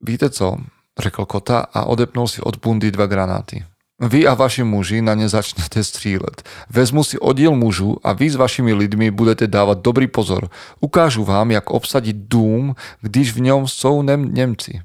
Víte 0.00 0.30
co? 0.30 0.56
Řekl 0.98 1.24
Kota 1.24 1.66
a 1.74 1.84
odepnul 1.84 2.28
si 2.28 2.40
od 2.40 2.56
bundy 2.56 2.90
dva 2.90 3.06
granáty. 3.06 3.64
Vy 4.00 4.26
a 4.26 4.34
vaši 4.34 4.62
muži 4.62 5.02
na 5.02 5.14
ne 5.14 5.28
začnete 5.28 5.84
střílet. 5.84 6.42
Vezmu 6.70 7.04
si 7.04 7.18
oddíl 7.18 7.52
mužů 7.52 7.96
a 8.06 8.12
vy 8.12 8.30
s 8.30 8.36
vašimi 8.36 8.72
lidmi 8.74 9.10
budete 9.10 9.46
dávat 9.46 9.78
dobrý 9.82 10.06
pozor. 10.06 10.50
Ukážu 10.80 11.24
vám, 11.24 11.50
jak 11.50 11.70
obsadit 11.70 12.16
dům, 12.16 12.74
když 13.00 13.32
v 13.32 13.40
ňom 13.40 13.68
jsou 13.68 14.02
nem 14.02 14.34
Nemci. 14.34 14.80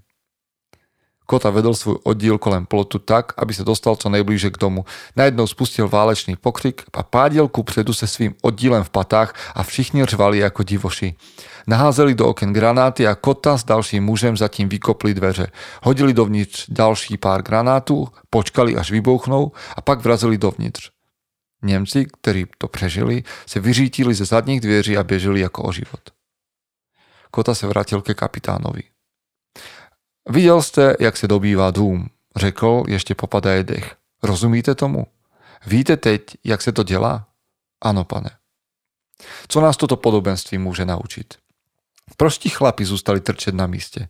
Kota 1.25 1.49
vedol 1.49 1.73
svoj 1.73 2.05
oddíl 2.05 2.37
kolem 2.37 2.69
plotu 2.69 3.01
tak, 3.01 3.33
aby 3.41 3.49
sa 3.49 3.65
dostal 3.65 3.97
co 3.97 4.09
najbližšie 4.09 4.53
k 4.53 4.61
domu. 4.61 4.85
Najednou 5.17 5.49
spustil 5.49 5.89
válečný 5.89 6.37
pokrik 6.37 6.85
a 6.93 7.03
pádil 7.03 7.49
ku 7.49 7.63
předu 7.65 7.93
se 7.93 8.07
svým 8.07 8.37
oddílem 8.41 8.83
v 8.83 8.89
patách 8.89 9.33
a 9.57 9.63
všichni 9.63 10.05
řvali 10.05 10.43
ako 10.45 10.63
divoši. 10.63 11.17
Naházeli 11.67 12.13
do 12.13 12.29
oken 12.29 12.53
granáty 12.53 13.07
a 13.07 13.15
Kota 13.15 13.57
s 13.57 13.63
dalším 13.63 14.03
mužem 14.03 14.37
zatím 14.37 14.69
vykopli 14.69 15.13
dveře. 15.13 15.47
Hodili 15.83 16.13
dovnitř 16.13 16.65
další 16.69 17.17
pár 17.17 17.41
granátů, 17.41 18.07
počkali 18.29 18.77
až 18.77 18.91
vybouchnou 18.91 19.51
a 19.75 19.81
pak 19.81 19.99
vrazili 19.99 20.37
dovnitř. 20.37 20.89
Němci, 21.65 22.05
ktorí 22.05 22.45
to 22.57 22.67
prežili, 22.67 23.23
se 23.49 23.59
vyřítili 23.59 24.13
ze 24.13 24.25
zadních 24.25 24.61
dvěří 24.61 24.97
a 24.97 25.03
běželi 25.03 25.39
jako 25.39 25.63
o 25.63 25.71
život. 25.71 26.13
Kota 27.31 27.55
se 27.55 27.67
vrátil 27.67 28.01
ke 28.01 28.13
kapitánovi. 28.13 28.94
Viděl 30.29 30.61
jste, 30.61 30.95
jak 30.99 31.17
se 31.17 31.27
dobývá 31.27 31.71
dům, 31.71 32.09
řekl, 32.35 32.83
ještě 32.87 33.15
popadaje 33.15 33.63
dech. 33.63 33.95
Rozumíte 34.23 34.75
tomu? 34.75 35.07
Víte 35.65 35.97
teď, 35.97 36.23
jak 36.43 36.61
se 36.61 36.71
to 36.71 36.83
dělá? 36.83 37.27
Ano, 37.81 38.03
pane. 38.03 38.29
Co 39.47 39.61
nás 39.61 39.77
toto 39.77 39.97
podobenství 39.97 40.57
může 40.57 40.85
naučiť? 40.85 41.27
Proští 42.17 42.49
chlapi 42.49 42.85
zůstali 42.85 43.21
trčet 43.21 43.55
na 43.55 43.67
místě. 43.67 44.09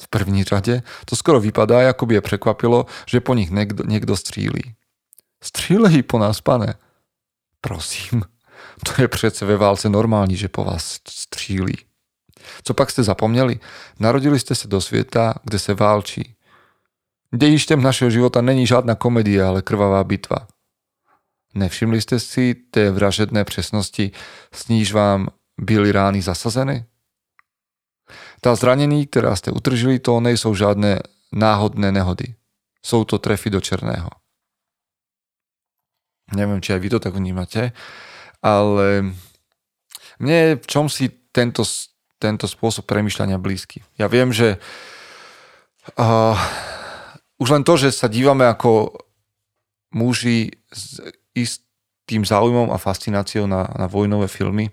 V 0.00 0.08
první 0.08 0.44
řadě 0.44 0.82
to 1.04 1.16
skoro 1.16 1.40
vypadá, 1.40 1.82
jako 1.82 2.06
by 2.06 2.14
je 2.14 2.20
překvapilo, 2.20 2.86
že 3.06 3.20
po 3.20 3.34
nich 3.34 3.50
někdo, 3.50 3.84
někdo 3.84 4.16
střílí. 4.16 4.74
Střílejí 5.42 6.02
po 6.02 6.18
nás, 6.18 6.40
pane. 6.40 6.74
Prosím, 7.60 8.22
to 8.84 9.02
je 9.02 9.08
přece 9.08 9.46
ve 9.46 9.56
válce 9.56 9.88
normální, 9.88 10.36
že 10.36 10.48
po 10.48 10.64
vás 10.64 11.00
střílí. 11.08 11.85
Co 12.62 12.74
pak 12.74 12.90
ste 12.90 13.02
zapomněli? 13.02 13.60
Narodili 14.00 14.38
ste 14.38 14.54
sa 14.54 14.68
do 14.68 14.80
sveta, 14.80 15.34
kde 15.44 15.58
se 15.58 15.74
válčí. 15.74 16.36
Dejištěm 17.32 17.82
našeho 17.82 18.10
života 18.10 18.40
není 18.40 18.66
žádná 18.66 18.94
komedie, 18.94 19.44
ale 19.44 19.62
krvavá 19.62 20.04
bitva. 20.04 20.46
Nevšimli 21.54 22.00
ste 22.00 22.20
si 22.20 22.54
té 22.54 22.90
vražedné 22.90 23.44
přesnosti, 23.44 24.12
s 24.52 24.92
vám 24.92 25.28
byly 25.58 25.92
rány 25.92 26.22
zasazeny? 26.22 26.84
Tá 28.40 28.54
zranení, 28.54 29.08
ktorá 29.08 29.34
ste 29.34 29.50
utržili, 29.50 29.98
to 29.98 30.20
nejsou 30.20 30.54
žádné 30.54 31.00
náhodné 31.32 31.90
nehody. 31.90 32.36
Sú 32.84 33.02
to 33.02 33.18
trefy 33.18 33.50
do 33.50 33.58
černého. 33.58 34.12
Neviem, 36.36 36.60
či 36.62 36.76
aj 36.76 36.80
vy 36.82 36.88
to 36.90 36.98
tak 37.02 37.14
vnímate, 37.14 37.72
ale 38.42 39.14
mne 40.18 40.58
v 40.58 40.66
čom 40.66 40.86
si 40.86 41.08
tento 41.32 41.64
tento 42.16 42.48
spôsob 42.48 42.88
premyšľania 42.88 43.36
blízky. 43.36 43.84
Ja 44.00 44.08
viem, 44.08 44.32
že 44.32 44.56
uh, 45.96 46.36
už 47.36 47.48
len 47.52 47.62
to, 47.64 47.76
že 47.76 47.92
sa 47.92 48.08
dívame 48.08 48.48
ako 48.48 48.96
muži 49.92 50.56
s 50.72 51.00
istým 51.36 52.24
záujmom 52.24 52.72
a 52.72 52.80
fascináciou 52.80 53.44
na, 53.44 53.68
na 53.76 53.86
vojnové 53.88 54.28
filmy, 54.28 54.72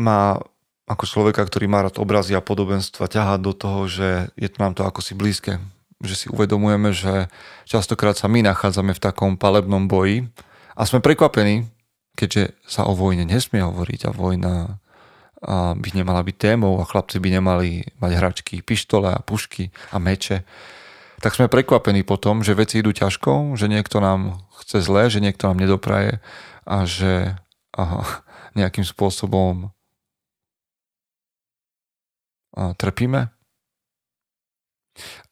má 0.00 0.40
ako 0.88 1.04
človeka, 1.06 1.46
ktorý 1.46 1.70
má 1.70 1.84
rád 1.84 2.02
obrazy 2.02 2.36
a 2.36 2.44
podobenstva, 2.44 3.08
ťahať 3.08 3.40
do 3.40 3.52
toho, 3.56 3.80
že 3.88 4.08
je 4.36 4.48
to 4.50 4.58
nám 4.60 4.76
to 4.76 4.82
ako 4.84 5.00
si 5.00 5.16
blízke. 5.16 5.62
Že 6.02 6.14
si 6.18 6.26
uvedomujeme, 6.28 6.90
že 6.90 7.30
častokrát 7.64 8.18
sa 8.18 8.26
my 8.26 8.42
nachádzame 8.42 8.92
v 8.92 9.00
takom 9.00 9.38
palebnom 9.38 9.86
boji 9.86 10.26
a 10.74 10.82
sme 10.84 10.98
prekvapení, 10.98 11.70
keďže 12.16 12.56
sa 12.64 12.84
o 12.88 12.92
vojne 12.92 13.24
nesmie 13.24 13.64
hovoriť 13.64 14.00
a 14.08 14.16
vojna 14.16 14.54
by 15.74 15.88
nemala 15.90 16.22
byť 16.22 16.36
témou 16.38 16.78
a 16.78 16.86
chlapci 16.86 17.18
by 17.18 17.28
nemali 17.34 17.82
mať 17.98 18.12
hračky, 18.14 18.54
pištole 18.62 19.10
a 19.10 19.24
pušky 19.24 19.74
a 19.90 19.98
meče, 19.98 20.46
tak 21.18 21.34
sme 21.34 21.50
prekvapení 21.50 22.06
potom, 22.06 22.46
že 22.46 22.54
veci 22.54 22.82
idú 22.82 22.94
ťažko, 22.94 23.54
že 23.58 23.66
niekto 23.66 23.98
nám 23.98 24.42
chce 24.62 24.82
zle, 24.82 25.10
že 25.10 25.22
niekto 25.22 25.50
nám 25.50 25.58
nedopraje 25.58 26.22
a 26.66 26.86
že 26.86 27.34
aha, 27.74 28.22
nejakým 28.58 28.86
spôsobom 28.86 29.74
trpíme. 32.52 33.32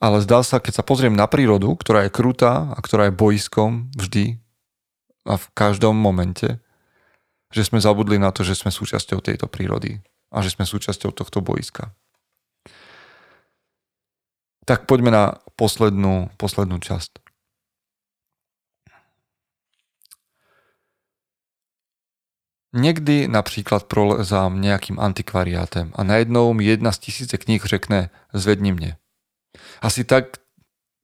Ale 0.00 0.24
zdá 0.24 0.40
sa, 0.40 0.56
keď 0.56 0.80
sa 0.80 0.86
pozriem 0.86 1.12
na 1.12 1.28
prírodu, 1.28 1.68
ktorá 1.76 2.08
je 2.08 2.14
krutá 2.14 2.72
a 2.72 2.78
ktorá 2.80 3.12
je 3.12 3.18
bojskom 3.20 3.92
vždy 3.92 4.40
a 5.28 5.36
v 5.36 5.46
každom 5.52 5.92
momente, 6.00 6.64
že 7.50 7.66
sme 7.66 7.82
zabudli 7.82 8.18
na 8.18 8.30
to, 8.30 8.46
že 8.46 8.54
sme 8.54 8.70
súčasťou 8.70 9.18
tejto 9.20 9.50
prírody 9.50 9.98
a 10.30 10.38
že 10.42 10.54
sme 10.54 10.62
súčasťou 10.66 11.10
tohto 11.10 11.42
boiska. 11.42 11.90
Tak 14.66 14.86
poďme 14.86 15.10
na 15.10 15.24
poslednú, 15.58 16.30
poslednú 16.38 16.78
časť. 16.78 17.18
Někdy 22.72 23.28
například 23.28 23.84
prolezám 23.84 24.60
nějakým 24.60 25.00
antikvariátem 25.00 25.92
a 25.94 26.04
najednou 26.04 26.54
mi 26.54 26.64
jedna 26.64 26.92
z 26.92 26.98
tisíce 26.98 27.38
knih 27.38 27.64
řekne 27.64 28.10
zvedni 28.32 28.72
mě. 28.72 28.96
Asi 29.82 30.04
tak, 30.04 30.24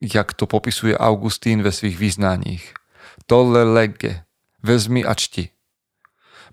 jak 0.02 0.32
to 0.32 0.46
popisuje 0.46 0.98
Augustín 0.98 1.62
ve 1.62 1.72
svých 1.72 1.98
význáních. 1.98 2.74
Tolle 3.26 3.64
legge, 3.64 4.24
vezmi 4.62 5.04
a 5.04 5.14
čti. 5.14 5.55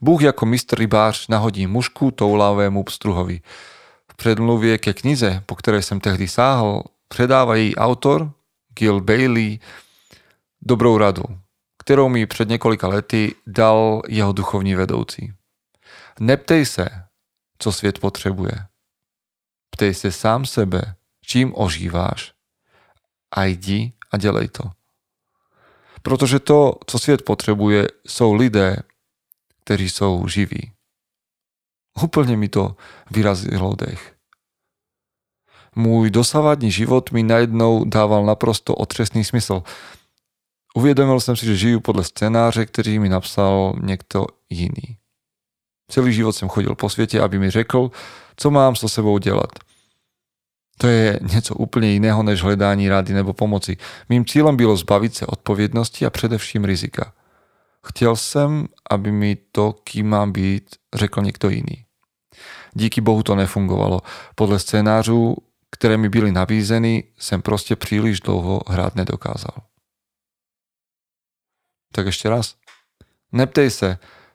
Bůh 0.03 0.21
jako 0.21 0.45
mistr 0.45 0.79
rybář 0.79 1.27
nahodí 1.27 1.67
mušku 1.67 2.11
toulavému 2.11 2.83
pstruhovi. 2.83 3.39
V 4.11 4.13
predmluvie 4.15 4.75
ke 4.77 4.91
knize, 4.91 5.39
po 5.47 5.55
ktorej 5.55 5.79
som 5.79 6.03
tehdy 6.03 6.27
sáhol, 6.27 6.83
predáva 7.07 7.55
jej 7.55 7.71
autor, 7.79 8.35
Gil 8.75 8.99
Bailey, 8.99 9.63
dobrou 10.59 10.99
radu, 10.99 11.23
ktorou 11.79 12.11
mi 12.11 12.27
před 12.27 12.49
několika 12.49 12.87
lety 12.87 13.35
dal 13.47 14.01
jeho 14.07 14.31
duchovní 14.33 14.75
vedoucí. 14.75 15.33
Neptej 16.19 16.65
se, 16.65 16.89
co 17.57 17.71
svět 17.71 17.99
potřebuje. 17.99 18.67
Ptej 19.71 19.93
se 19.93 20.11
sám 20.11 20.45
sebe, 20.45 20.95
čím 21.25 21.53
ožíváš 21.55 22.33
a 23.31 23.43
jdi 23.43 23.93
a 24.11 24.17
dělej 24.17 24.47
to. 24.47 24.63
Protože 26.01 26.39
to, 26.39 26.75
co 26.87 26.99
svět 26.99 27.21
potřebuje, 27.21 27.87
jsou 28.07 28.33
lidé, 28.33 28.83
ktorí 29.63 29.87
sú 29.87 30.27
živí. 30.27 30.75
Úplne 31.95 32.35
mi 32.35 32.51
to 32.51 32.75
vyrazilo 33.09 33.73
dech. 33.79 34.13
Môj 35.73 36.13
dosávadný 36.13 36.69
život 36.69 37.09
mi 37.09 37.25
najednou 37.25 37.85
dával 37.85 38.25
naprosto 38.25 38.75
otřesný 38.75 39.23
smysl. 39.23 39.63
Uvědomil 40.75 41.19
jsem 41.19 41.35
si, 41.35 41.45
že 41.45 41.57
žiju 41.57 41.79
podle 41.79 42.03
scénáře, 42.03 42.65
který 42.65 42.99
mi 42.99 43.09
napsal 43.09 43.73
někdo 43.81 44.25
jiný. 44.49 44.97
Celý 45.91 46.13
život 46.13 46.33
jsem 46.33 46.49
chodil 46.49 46.75
po 46.75 46.89
světě, 46.89 47.21
aby 47.21 47.39
mi 47.39 47.49
řekl, 47.49 47.91
co 48.35 48.51
mám 48.51 48.75
so 48.75 48.93
sebou 48.93 49.17
dělat. 49.17 49.51
To 50.77 50.87
je 50.87 51.19
něco 51.21 51.55
úplně 51.55 51.91
jiného 51.91 52.23
než 52.23 52.43
hledání 52.43 52.89
rády 52.89 53.13
nebo 53.13 53.33
pomoci. 53.33 53.77
Mým 54.09 54.25
cílem 54.25 54.57
bylo 54.57 54.77
zbavit 54.77 55.15
se 55.15 55.25
odpovědnosti 55.25 56.05
a 56.05 56.09
především 56.09 56.65
rizika. 56.65 57.13
Chtěl 57.87 58.15
jsem, 58.15 58.67
aby 58.89 59.11
mi 59.11 59.35
to, 59.35 59.73
kým 59.83 60.09
mám 60.09 60.31
být, 60.31 60.75
řekl 60.95 61.21
někdo 61.21 61.49
jiný. 61.49 61.85
Díky 62.73 63.01
bohu 63.01 63.23
to 63.23 63.35
nefungovalo. 63.35 64.01
Podle 64.35 64.59
scénářů, 64.59 65.35
ktoré 65.71 65.97
mi 65.97 66.09
byli 66.09 66.31
nabízení, 66.31 67.03
sem 67.17 67.41
proste 67.41 67.75
príliš 67.75 68.21
dlho 68.21 68.61
hrať 68.69 68.95
nedokázal. 68.95 69.65
Tak 71.93 72.09
ešte 72.09 72.29
raz. 72.29 72.57
Neptej 73.33 73.69
sa, 73.69 73.89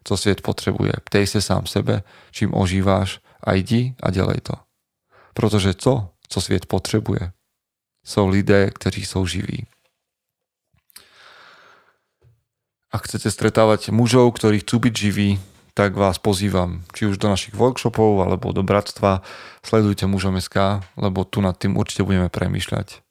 co 0.04 0.16
svět 0.16 0.42
potřebuje. 0.42 0.92
Ptej 1.04 1.26
se 1.26 1.42
sám 1.42 1.66
sebe, 1.66 2.02
čím 2.30 2.54
ožíváš 2.54 3.20
a 3.42 3.54
jdi 3.54 3.94
a 4.02 4.10
dělej 4.10 4.40
to. 4.42 4.54
Protože 5.34 5.74
co, 5.74 6.10
co 6.28 6.40
svět 6.40 6.66
potřebuje, 6.66 7.32
jsou 8.06 8.28
lidé, 8.28 8.70
kteří 8.70 9.04
jsou 9.06 9.26
živí. 9.26 9.66
Ak 12.88 13.04
chcete 13.04 13.28
stretávať 13.28 13.92
mužov, 13.92 14.32
ktorí 14.32 14.64
chcú 14.64 14.88
byť 14.88 14.94
živí, 14.96 15.36
tak 15.76 15.92
vás 15.92 16.16
pozývam 16.16 16.82
či 16.96 17.04
už 17.04 17.20
do 17.20 17.28
našich 17.28 17.52
workshopov 17.52 18.24
alebo 18.24 18.50
do 18.56 18.64
bratstva. 18.64 19.20
Sledujte 19.60 20.08
mužom.sk, 20.08 20.82
lebo 20.96 21.28
tu 21.28 21.44
nad 21.44 21.52
tým 21.54 21.76
určite 21.76 22.02
budeme 22.02 22.32
premýšľať. 22.32 23.04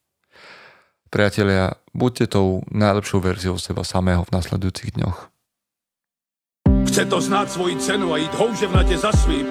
Priatelia, 1.08 1.80
buďte 1.96 2.36
tou 2.36 2.66
najlepšou 2.68 3.24
verziou 3.24 3.56
seba 3.56 3.86
samého 3.86 4.26
v 4.28 4.34
nasledujúcich 4.34 4.98
dňoch. 4.98 5.32
Chce 6.90 7.02
to 7.06 7.18
znát 7.20 7.48
svoji 7.48 7.76
cenu 7.80 8.12
a 8.12 8.16
jít 8.16 8.34
houževnatě 8.34 8.98
za 8.98 9.12
svým. 9.12 9.46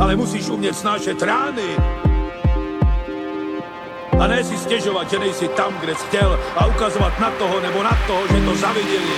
Ale 0.00 0.16
musíš 0.16 0.48
umět 0.48 0.76
snášet 0.76 1.22
rány. 1.22 2.09
A 4.20 4.26
ne 4.26 4.44
si 4.44 4.58
stěžovat, 4.58 5.10
že 5.10 5.18
nejsi 5.18 5.48
tam, 5.48 5.74
kde 5.80 5.94
jsi 5.94 6.06
chtěl 6.06 6.40
a 6.56 6.66
ukazovat 6.66 7.20
na 7.20 7.30
toho 7.30 7.60
nebo 7.60 7.82
na 7.82 7.98
toho, 8.06 8.20
že 8.28 8.44
to 8.44 8.54
zaviděli. 8.56 9.16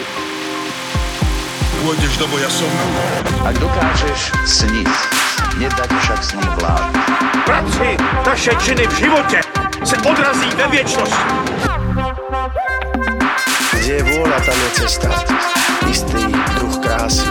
Pôjdeš 1.83 2.15
do 2.15 2.31
boja 2.31 2.47
som. 2.47 2.71
Ak 3.43 3.59
dokážeš 3.59 4.31
sniť, 4.47 4.87
nedať 5.59 5.91
však 5.91 6.21
sním 6.23 6.51
vlád. 6.63 6.95
Práci, 7.43 7.99
taše 8.23 8.55
činy 8.63 8.87
v 8.87 8.95
životě 8.95 9.41
se 9.83 9.97
odrazí 9.99 10.47
ve 10.55 10.67
věčnosti. 10.71 11.35
Kde 13.75 13.93
je 13.99 14.03
vôľa, 14.07 14.39
tam 14.47 14.55
je 14.55 14.71
cesta. 14.79 15.11
Istý 15.91 16.23
druh 16.55 16.77
krásy. 16.79 17.27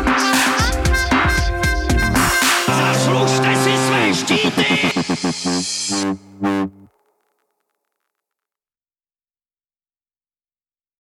Zaslužte 2.68 3.52
si 3.56 3.74
své 3.88 4.02
štíty! 4.12 4.68